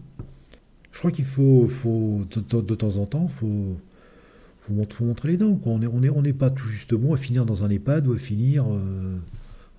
[0.93, 3.77] Je crois qu'il faut, faut de, temps en temps, faut,
[4.61, 5.59] faut, montrer les dents.
[5.65, 8.19] On n'est on est, pas tout juste bon à finir dans un EHPAD ou à
[8.19, 9.17] finir, euh,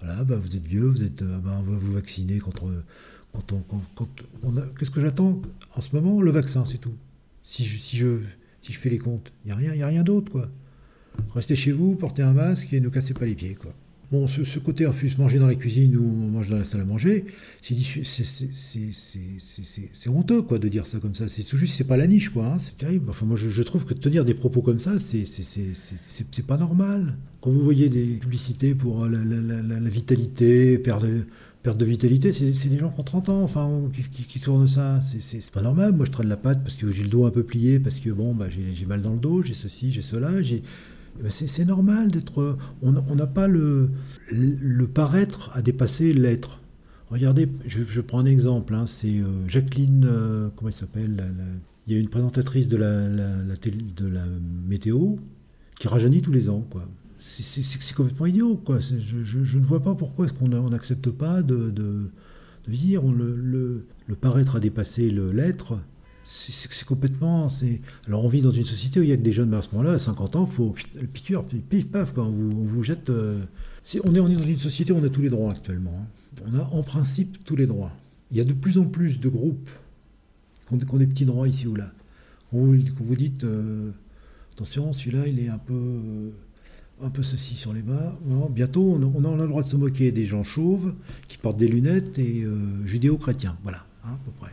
[0.01, 2.65] voilà, bah, vous êtes vieux, vous êtes, euh, bah, on va vous vacciner contre.
[3.33, 5.41] On, Qu'est-ce que j'attends?
[5.75, 6.93] En ce moment Le vaccin, c'est tout.
[7.43, 8.17] Si je, si je,
[8.63, 9.31] si je fais les comptes.
[9.43, 10.49] Il n'y a rien, rien d'autre, quoi.
[11.29, 13.73] Restez chez vous, portez un masque et ne cassez pas les pieds, quoi.
[14.11, 16.85] Bon, ce, côté refuse manger dans la cuisine ou on mange dans la salle à
[16.85, 17.25] manger,
[17.63, 17.79] c'est
[20.07, 21.27] honteux, quoi, de dire ça comme ça.
[21.27, 22.45] C'est juste, c'est pas la niche, quoi.
[22.45, 22.59] Hein.
[22.59, 23.09] C'est terrible.
[23.09, 25.25] Enfin, moi, je, trouve que tenir des propos comme ça, c'est
[26.45, 27.17] pas normal.
[27.41, 31.07] Quand vous voyez des publicités pour la, la vitalité, perdre
[31.63, 34.99] perte de vitalité, c'est des gens qui ont 30 ans, enfin, qui, tournent ça.
[35.01, 35.93] C'est pas normal.
[35.93, 38.09] Moi, je traîne la patte parce que j'ai le dos un peu plié, parce que
[38.09, 40.31] bon, bah, j'ai mal dans le dos, j'ai ceci, j'ai cela.
[41.21, 42.57] Ben, c'est normal d'être.
[42.81, 43.89] On n'a pas le,
[44.93, 46.59] paraître à dépasser l'être.
[47.09, 48.75] Regardez, je, prends un exemple.
[48.75, 51.23] Hein, c'est euh, Jacqueline, euh, comment elle s'appelle
[51.87, 54.23] Il y a une présentatrice de la, la, de la
[54.67, 55.15] météo
[55.79, 56.87] qui rajeunit tous les ans, quoi
[57.23, 58.55] c'est complètement idiot.
[58.57, 58.79] Quoi.
[58.79, 62.11] Je, ne vois pas pourquoi est-ce qu'on n'accepte pas de,
[62.67, 65.79] dire le, le, paraître a dépassé l'être.
[66.25, 67.47] C'est complètement.
[68.07, 69.61] Alors on vit dans une société où il y a que des jeunes, mais à
[69.61, 72.25] ce moment-là, à 50 ans, il faut le piqûre, pif paf, quoi.
[72.25, 73.09] On, vous, on jette.
[73.09, 73.41] Euh,
[74.03, 75.97] on, est, on dans une société où on a tous les droits actuellement.
[76.01, 76.45] Hein.
[76.51, 77.93] On a en principe tous les droits.
[78.31, 79.69] Il y a de plus en plus de groupes
[80.67, 81.91] qui ont, des petits droits ici ou là.
[82.51, 83.91] Quand vous, vous dites, euh,
[84.53, 85.73] attention, celui-là, il est un peu.
[85.73, 86.29] Euh,
[87.01, 88.17] un peu ceci sur les bas.
[88.49, 90.93] bientôt, on, a le droit de se moquer des gens chauves
[91.27, 93.57] qui portent des lunettes et euh, judéo-chrétiens.
[93.63, 94.51] Voilà, hein, à peu près.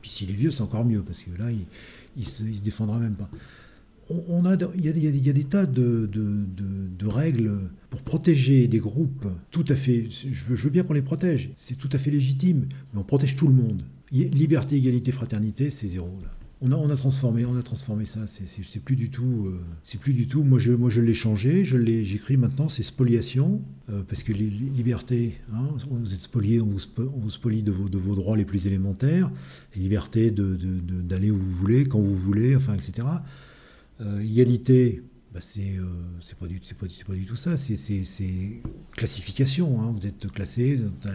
[0.00, 1.66] Puis s'il est vieux, c'est encore mieux, parce que là, il,
[2.16, 3.28] il, se, défendra même pas.
[4.10, 9.66] On, a, il, y a, des tas de, de, règles pour protéger des groupes tout
[9.68, 10.06] à fait.
[10.10, 13.04] Je veux, je veux bien qu'on les protège, c'est tout à fait légitime, mais on
[13.04, 13.82] protège tout le monde.
[14.10, 16.30] Liberté, égalité, fraternité, c'est zéro là.
[16.60, 18.20] On a, on a, transformé, on a transformé ça.
[18.26, 20.42] C'est plus du tout, euh, c'est plus du tout.
[20.42, 21.64] Moi, je, moi, je l'ai changé.
[21.64, 26.60] Je l'ai, j'écris maintenant, c'est spoliation, euh, parce que les, libertés, hein, vous êtes spolié,
[26.60, 29.30] on vous, spolie de vos, de vos, droits les plus élémentaires,
[29.76, 33.06] les libertés d'aller où vous voulez, quand vous voulez, enfin, etc.
[34.00, 35.02] Euh, égalité,
[35.38, 35.78] bah, c'est,
[36.20, 37.56] c'est pas du, c'est pas, pas, du tout ça.
[37.56, 38.00] C'est,
[38.92, 39.80] classification.
[39.80, 39.94] Hein.
[39.96, 41.10] Vous êtes classé dans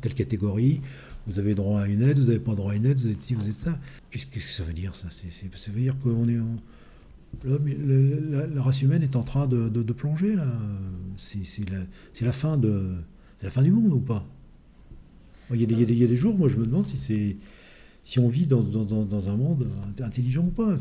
[0.00, 0.80] telle catégorie
[1.26, 3.22] vous avez droit à une aide, vous n'avez pas droit à une aide, vous êtes
[3.22, 3.78] ci, vous êtes ça.
[4.10, 5.08] Qu'est-ce que ça veut dire ça?
[5.10, 6.38] Ça veut dire qu'on est
[7.44, 10.46] la, race humaine est en train de, plonger là.
[11.16, 11.78] C'est la,
[12.20, 12.94] la, fin de
[13.42, 14.26] la fin du monde ou pas?
[15.52, 17.36] Il y, a des, il, y a des, jours, moi je me demande si c'est
[18.02, 19.68] si on vit dans, dans, dans, un monde
[20.00, 20.76] intelligent ou pas.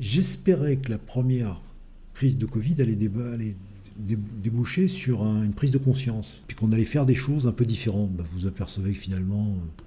[0.00, 1.60] J'espérais que la première
[2.14, 2.96] crise de Covid allait,
[3.96, 8.10] déboucher sur une prise de conscience, puis qu'on allait faire des choses un peu différentes.
[8.12, 9.82] Bah, vous apercevez que finalement, euh,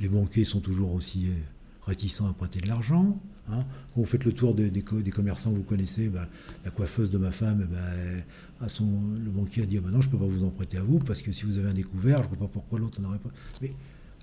[0.00, 1.34] les banquiers sont toujours aussi euh,
[1.82, 3.20] réticents à prêter de l'argent.
[3.50, 3.64] Hein.
[3.94, 4.70] Quand vous faites le tour des,
[5.10, 6.26] commerçants que vous connaissez, bah,
[6.64, 10.18] la coiffeuse de ma femme, bah, le banquier a dit ah, non, je ne peux
[10.18, 12.28] pas vous en prêter à vous, parce que si vous avez un découvert, je ne
[12.28, 13.30] vois pas pourquoi l'autre n'aurait pas.
[13.60, 13.72] Mais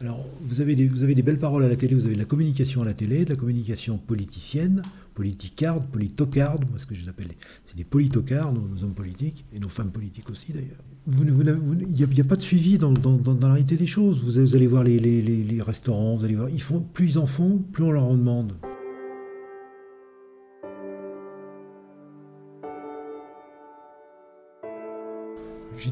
[0.02, 2.20] Alors, vous avez, des, vous avez des belles paroles à la télé, vous avez de
[2.20, 4.82] la communication à la télé, de la communication politicienne,
[5.14, 7.30] politicarde, politocarde, moi ce que je appelle,
[7.64, 10.84] c'est des politocards, nos, hommes politiques, et nos femmes politiques aussi d'ailleurs.
[11.08, 14.24] Il n'y a, pas de suivi dans, la réalité des choses.
[14.24, 17.60] Vous, allez voir les, les, restaurants, vous allez voir, ils font, plus ils en font,
[17.72, 18.54] plus on leur en demande.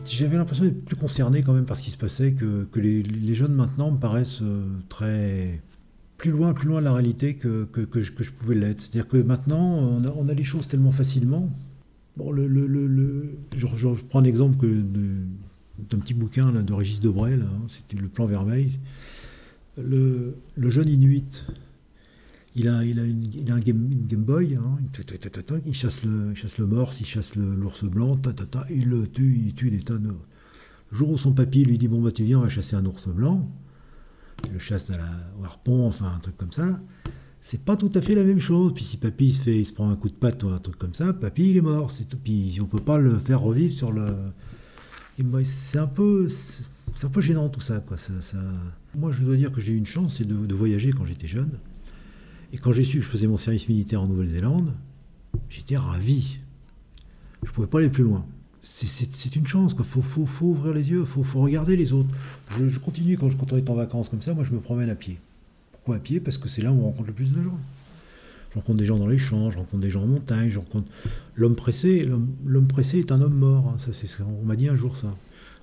[0.05, 3.53] J'avais l'impression d'être plus concerné quand même par ce qui se passait, que, les, jeunes
[3.53, 5.61] maintenant me paraissent euh, très
[6.17, 8.81] plus loin, plus loin de la réalité que, que, je, pouvais l'être.
[8.81, 11.49] C'est-à-dire que maintenant, on a, les choses tellement facilement.
[12.15, 17.47] Bon, le, le, je, prends un exemple d'un petit bouquin là, de Régis Debray, hein,
[17.67, 18.79] c'était Le plan vermeil.
[19.77, 21.45] Le, jeune Inuit,
[22.55, 24.57] il a, un game, Boy,
[25.65, 28.15] il, chasse le, morse, il chasse l'ours blanc,
[28.69, 29.95] il le tue, il tue des tas.
[29.95, 30.15] Le
[30.91, 33.07] jour où son papy lui dit Bon, bah, tu viens, on va chasser un ours
[33.07, 33.49] blanc,
[34.45, 35.09] il le chasse à la,
[35.43, 36.79] harpon, enfin un truc comme ça,
[37.41, 38.71] c'est pas tout à fait la même chose.
[38.75, 40.77] Puis si papy se, fait, il se prend un coup de patte ou un truc
[40.77, 41.89] comme ça, papy il est mort.
[41.89, 42.17] C'est tout.
[42.23, 44.05] Puis on peut pas le faire revivre sur le.
[45.43, 46.29] C'est un peu.
[46.29, 47.97] C'est un peu gênant tout ça, quoi.
[48.93, 51.49] Moi, je dois dire que j'ai eu une chance, c'est de voyager quand j'étais jeune.
[52.53, 54.71] Et quand j'ai su que je faisais mon service militaire en Nouvelle-Zélande,
[55.49, 56.37] j'étais ravi.
[57.41, 58.23] Je ne pouvais pas aller plus loin.
[58.61, 62.09] C'est une chance, il faut, ouvrir les yeux, il faut, regarder les autres.
[62.57, 64.95] Je, continue quand, quand on est en vacances comme ça, moi je me promène à
[64.95, 65.17] pied.
[65.73, 66.21] Pourquoi à pied?
[66.21, 67.59] Parce que c'est là où on rencontre le plus de gens.
[68.51, 70.87] Je rencontre des gens dans les champs, je rencontre des gens en montagne, je rencontre
[71.35, 72.07] l'homme pressé.
[72.45, 73.67] L'homme pressé est un homme mort.
[73.67, 73.77] Hein.
[73.79, 73.91] Ça,
[74.41, 75.13] on m'a dit un jour ça.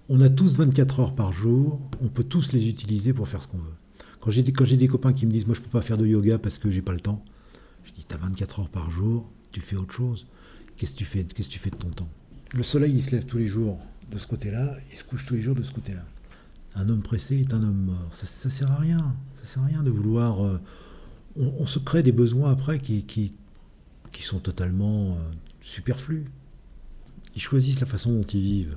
[0.08, 3.48] On a tous 24 heures par jour, on peut tous les utiliser pour faire ce
[3.48, 3.76] qu'on veut.
[4.20, 6.38] Quand j'ai des, des copains qui me disent, moi je peux pas faire de yoga
[6.38, 7.24] parce que j'ai pas le temps,
[7.84, 10.26] je dis, tu as 24 heures par jour, tu fais autre chose.
[10.76, 12.08] Qu'est-ce que tu fais, qu'est-ce que tu fais de ton temps?
[12.52, 13.78] Le soleil, il se lève tous les jours
[14.10, 16.04] de ce côté-là, il se couche tous les jours de ce côté-là.
[16.74, 18.08] Un homme pressé est un homme mort.
[18.12, 19.14] Ça, ça sert à rien.
[19.42, 20.44] Ça sert à rien de vouloir.
[20.44, 20.60] Euh,
[21.36, 23.32] on, se crée des besoins après qui, qui,
[24.12, 26.26] qui sont totalement euh, superflus.
[27.34, 28.76] Ils choisissent la façon dont ils vivent.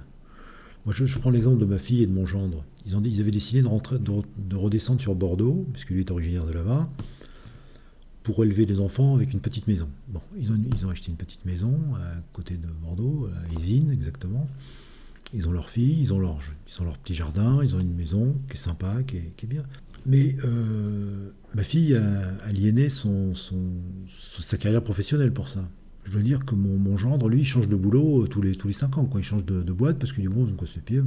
[0.86, 2.64] Moi, je, prends l'exemple de ma fille et de mon gendre.
[2.86, 6.90] Ils, avaient décidé de, rentrer, de, redescendre sur Bordeaux, puisque lui est originaire de là-bas,
[8.24, 9.90] pour élever des enfants avec une petite maison.
[10.10, 14.48] Bon, ils ont, acheté une petite maison à côté de Bordeaux, à Isine exactement.
[15.34, 17.96] Ils ont leur fille, ils ont leur, ils ont leur petit jardin, ils ont une
[17.96, 19.64] maison qui est sympa, qui est, bien.
[20.06, 23.34] Mais euh, ma fille a aliéné son,
[24.42, 25.64] sa carrière professionnelle pour ça
[26.06, 28.74] je dois dire que mon, gendre, lui, change de boulot euh, tous les, tous les
[28.74, 29.06] 5 ans.
[29.06, 29.22] Quoi.
[29.22, 31.02] Il change de, boîte parce qu'il dit bon, donc se pied.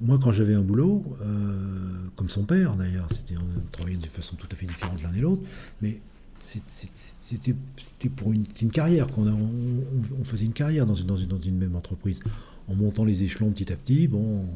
[0.00, 4.36] Moi, quand j'avais un boulot, euh, comme son père d'ailleurs, c'était, on travaillait de façon
[4.36, 5.42] tout à fait différente l'un et l'autre,
[5.82, 6.00] mais
[6.42, 9.06] c'était pour une, carrière.
[9.08, 12.20] qu'on on, faisait une carrière dans une, même entreprise,
[12.66, 14.08] en montant les échelons petit à petit.
[14.08, 14.46] Bon,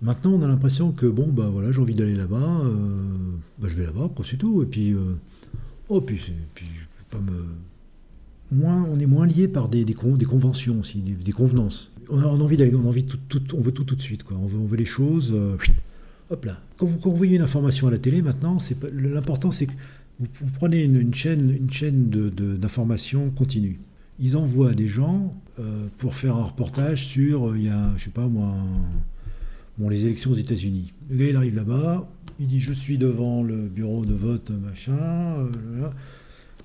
[0.00, 3.02] maintenant, on a l'impression que bon, bah voilà, j'ai envie d'aller là-bas, euh,
[3.58, 4.62] bah, je vais là-bas, c'est tout.
[4.62, 4.94] Et puis,
[5.88, 6.20] oh, puis,
[6.54, 6.66] puis
[7.10, 7.44] peux pas me
[8.52, 11.90] on est moins lié par des, des, conventions aussi, des, convenances.
[12.10, 13.18] On a, envie d'aller, on envie tout,
[13.54, 14.36] on veut tout tout de suite, quoi.
[14.36, 15.32] On veut, les choses.
[15.34, 15.56] Euh,
[16.30, 16.58] hop là.
[16.76, 19.72] Quand vous, voyez une information à la télé, maintenant, c'est l'important, c'est que
[20.20, 23.78] vous, prenez une, chaîne, une chaîne d'information continue.
[24.20, 28.04] Ils envoient des gens euh, pour faire un reportage sur, euh, il y a, je
[28.04, 28.54] sais pas moi,
[29.78, 30.92] bon, les élections aux États-Unis.
[31.10, 32.08] Le gars, il arrive là-bas,
[32.40, 35.48] il dit, je suis devant le bureau de vote, machin.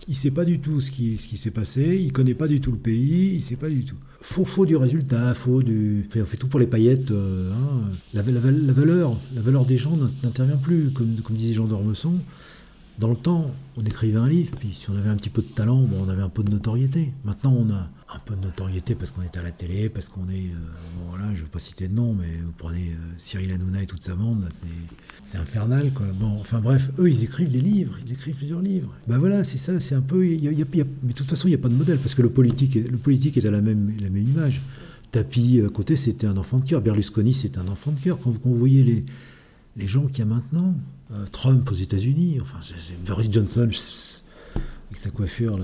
[0.07, 2.77] Il sait pas du tout ce qui, s'est passé, il connaît pas du tout le
[2.77, 3.95] pays, il sait pas du tout.
[4.15, 6.09] Faut, faut du résultat, faut du.
[6.15, 7.11] On fait tout pour les paillettes.
[7.11, 7.81] Euh, hein.
[8.13, 12.13] la, la, la, valeur, la valeur des gens n'intervient plus, comme, comme disait Jean d'Ormesson.
[12.99, 15.47] Dans le temps, on écrivait un livre, puis si on avait un petit peu de
[15.47, 17.11] talent, bon, on avait un peu de notoriété.
[17.25, 20.29] Maintenant, on a un peu de notoriété parce qu'on est à la télé, parce qu'on
[20.29, 20.51] est.
[20.51, 23.51] Euh, bon, voilà, je ne vais pas citer de nom, mais vous prenez euh, Cyril
[23.51, 24.47] Hanouna et toute sa bande,
[25.25, 25.91] c'est infernal.
[26.19, 28.93] Bon, enfin bref, eux, ils écrivent des livres, ils écrivent plusieurs livres.
[29.07, 30.19] Ben voilà, c'est ça, c'est un peu.
[30.19, 32.97] Mais de toute façon, il n'y a pas de modèle, parce que le politique, le
[32.97, 34.61] politique est à la même, la même image.
[35.11, 36.81] Tapi, à côté, c'était un enfant de cœur.
[36.81, 38.19] Berlusconi, c'était un enfant de cœur.
[38.19, 39.03] Quand, quand vous voyez les
[39.75, 40.75] les gens qu'il y a maintenant,
[41.11, 42.59] euh, Trump aux États-Unis, enfin,
[43.05, 43.69] Boris Johnson
[44.89, 45.59] avec sa coiffure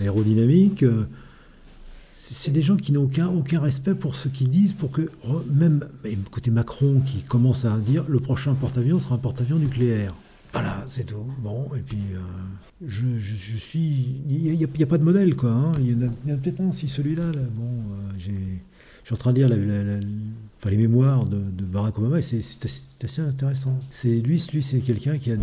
[0.00, 0.82] aérodynamique.
[0.82, 1.04] Euh,
[2.10, 5.10] c'est des gens qui n'ont aucun, aucun respect pour ce qu'ils disent, pour que
[5.50, 5.84] même
[6.30, 10.14] côté Macron qui commence à dire le prochain porte-avions sera un porte-avions nucléaire.
[10.52, 11.26] Voilà, c'est tout.
[11.42, 13.18] Bon, et puis euh, je,
[13.56, 14.20] suis.
[14.28, 15.50] Il n'y a, pas de modèle, quoi.
[15.50, 15.72] Hein.
[15.80, 17.70] Il y en a, peut-être un, si celui-là, là, bon,
[18.18, 18.60] j'ai
[19.02, 19.48] je suis en train de lire
[20.70, 22.64] les mémoires de, Barack Obama et c'est
[23.04, 23.74] assez intéressant.
[23.90, 25.36] C'est lui, lui c'est quelqu'un qui a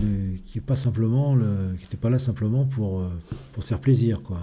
[0.46, 3.10] qui est pas simplement le, qui n'était pas là simplement pour euh,
[3.54, 4.40] pour se faire plaisir quoi.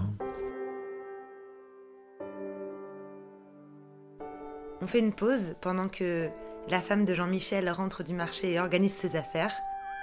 [4.81, 6.29] On fait une pause pendant que
[6.69, 9.53] la femme de Jean-Michel rentre du marché et organise ses affaires.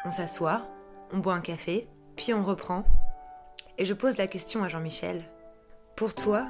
[0.05, 0.69] On s'assoit,
[1.13, 2.85] on boit un café, puis on reprend.
[3.79, 5.23] Et je pose la question à Jean-Michel.
[5.97, 6.49] Pour toi,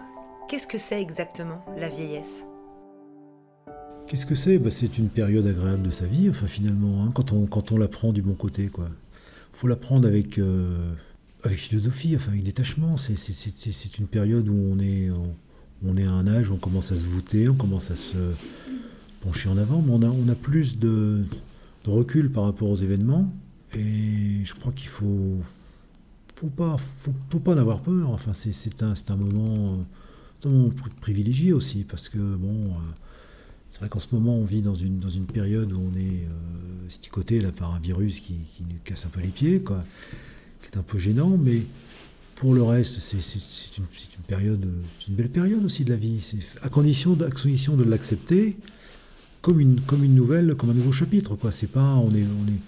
[0.49, 2.47] qu'est-ce que c'est exactement la vieillesse?
[4.07, 4.59] Qu'est-ce que c'est?
[4.59, 7.78] Bah, C'est une période agréable de sa vie, enfin finalement, hein, quand on, quand on
[7.78, 8.66] la prend du bon côté.
[8.68, 8.88] quoi.
[9.52, 10.92] faut la prendre avec, euh,
[11.42, 12.96] avec philosophie, enfin avec détachement.
[12.98, 15.09] C'est, c'est, une période où on est,
[15.86, 18.18] on, est à un âge où on commence à se voûter, on commence à se
[19.22, 21.24] pencher en avant, mais on a, on a plus de,
[21.86, 23.32] recul par rapport aux événements.
[23.74, 25.38] Et je crois qu'il faut,
[26.36, 26.76] faut pas,
[27.30, 28.11] faut, pas en avoir peur.
[28.11, 29.78] Enfin, c'est, un, un moment,
[30.44, 32.92] un moment privilégié aussi, parce que bon, euh,
[33.75, 36.01] c'est vrai qu'en ce moment, on vit dans une, dans une période où on est
[36.01, 39.85] euh, sticoté là, par un virus qui, qui, nous casse un peu les pieds, quoi,
[40.62, 41.62] qui est un peu gênant, mais
[42.37, 43.16] pour le reste, c'est,
[43.77, 44.64] une, une, période,
[45.09, 46.20] une belle période aussi de la vie,
[46.62, 48.57] à condition, à condition de l'accepter
[49.43, 51.35] comme une, comme une nouvelle, comme un nouveau chapitre.
[51.35, 51.51] Quoi.
[51.51, 52.61] C'est pas, on est, on est,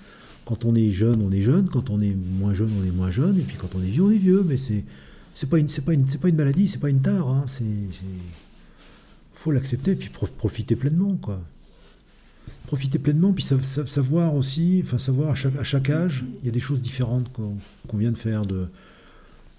[0.45, 3.13] quand on est jeune, on est jeune, quand on est moins jeune, on est moins
[3.13, 4.83] jeune, et puis quand on est vieux, on est vieux, mais c'est,
[5.37, 7.45] c'est pas une, c'est pas une, pas une maladie, c'est pas une tare, hein,
[9.47, 11.41] faut l'accepter et puis profiter pleinement, quoi.
[12.67, 16.81] Profiter pleinement, puis savoir aussi, enfin savoir à chaque, âge, il y a des choses
[16.81, 18.45] différentes qu'on vient de faire.
[18.45, 18.67] De,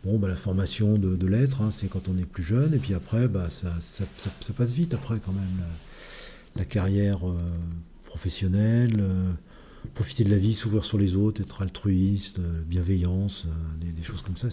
[0.03, 2.79] bon, bah, la formation de, de l'être, hein, c'est quand on est plus jeune, et
[2.79, 4.03] puis après, bah, ça,
[4.57, 5.65] passe vite après quand même.
[6.57, 7.37] La, carrière euh,
[8.03, 9.31] professionnelle, euh,
[9.93, 13.47] profiter de la vie, s'ouvrir sur les autres, être altruiste, euh, bienveillance,
[13.79, 14.49] des, choses comme ça,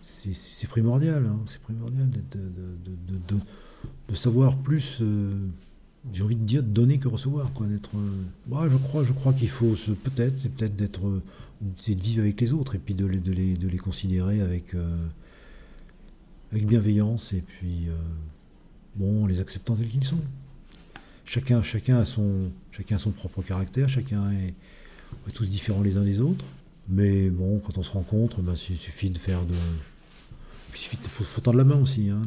[0.00, 1.24] c'est primordial.
[1.24, 2.18] Hein, c'est primordial de,
[3.38, 3.40] de
[4.08, 5.32] de savoir plus, euh,
[6.12, 7.52] j'ai envie de dire, donner que recevoir.
[7.52, 9.74] Quoi, d'être, euh, bah, je crois, je crois qu'il faut
[10.04, 11.22] peut-être, c'est peut-être d'être, euh,
[11.78, 14.40] c'est de vivre avec les autres et puis de les, de les, de les considérer
[14.40, 14.74] avec,
[16.52, 17.86] avec bienveillance et puis
[18.96, 20.20] bon, les acceptant tels qu'ils sont.
[21.24, 24.54] Chacun, chacun, a son, chacun son propre caractère, chacun est,
[25.32, 26.44] tous différents les uns des autres.
[26.88, 29.54] Mais bon, quand on se rencontre, bah, il suffit de faire de.
[30.74, 32.10] Il faut, faut tendre la main aussi.
[32.10, 32.20] Hein,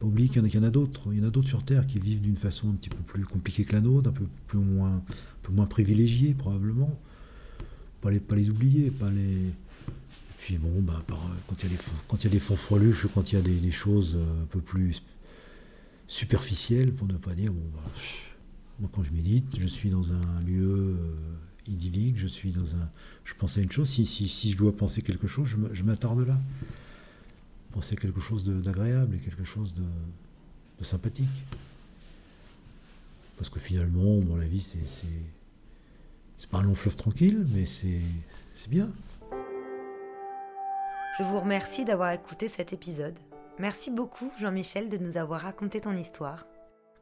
[0.00, 1.12] pas oublier qu'il y en a, d'autres.
[1.12, 3.24] Il y en a d'autres sur Terre qui vivent d'une façon un petit peu plus
[3.24, 5.02] compliquée que la nôtre, un peu, plus moins,
[5.50, 6.90] moins privilégiée probablement.
[8.00, 9.52] Pas les, pas les oublier, pas les.
[10.38, 11.04] Puis bon, bah,
[11.46, 13.38] quand il y a des, quand il y a des fonds freluches, quand il y
[13.38, 15.02] a des, choses euh, un peu plus
[16.06, 17.90] superficielles, pour ne pas dire, bon, bah,
[18.80, 20.96] moi quand je médite, je suis dans un lieu euh,
[21.66, 22.88] idyllique, je suis dans un.
[23.22, 26.26] Je pense à une chose, si, si, si je dois penser quelque chose, je m'attarde
[26.26, 26.40] là
[27.72, 31.28] penser à quelque chose d'agréable et quelque chose de, sympathique.
[33.36, 35.06] Parce que finalement, bon, la vie, c'est.
[36.38, 38.00] C'est pas un long fleuve tranquille, mais c'est
[38.70, 38.90] bien.
[41.18, 43.18] Je vous remercie d'avoir écouté cet épisode.
[43.58, 46.46] Merci beaucoup, Jean-Michel, de nous avoir raconté ton histoire.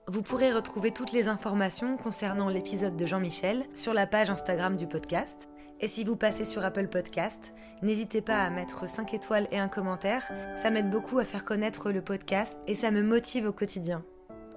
[0.08, 4.88] Vous pourrez retrouver toutes les informations concernant l'épisode de Jean-Michel sur la page Instagram du
[4.88, 5.48] podcast
[5.80, 7.52] et si vous passez sur Apple Podcast,
[7.82, 10.26] n'hésitez pas à mettre 5 étoiles et un commentaire.
[10.62, 14.04] Ça m'aide beaucoup à faire connaître le podcast et ça me motive au quotidien.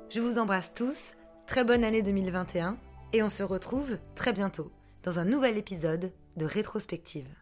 [0.10, 1.14] Je vous embrasse tous,
[1.46, 2.78] très bonne année 2021
[3.14, 4.72] et on se retrouve très bientôt
[5.04, 7.41] dans un nouvel épisode de Rétrospective.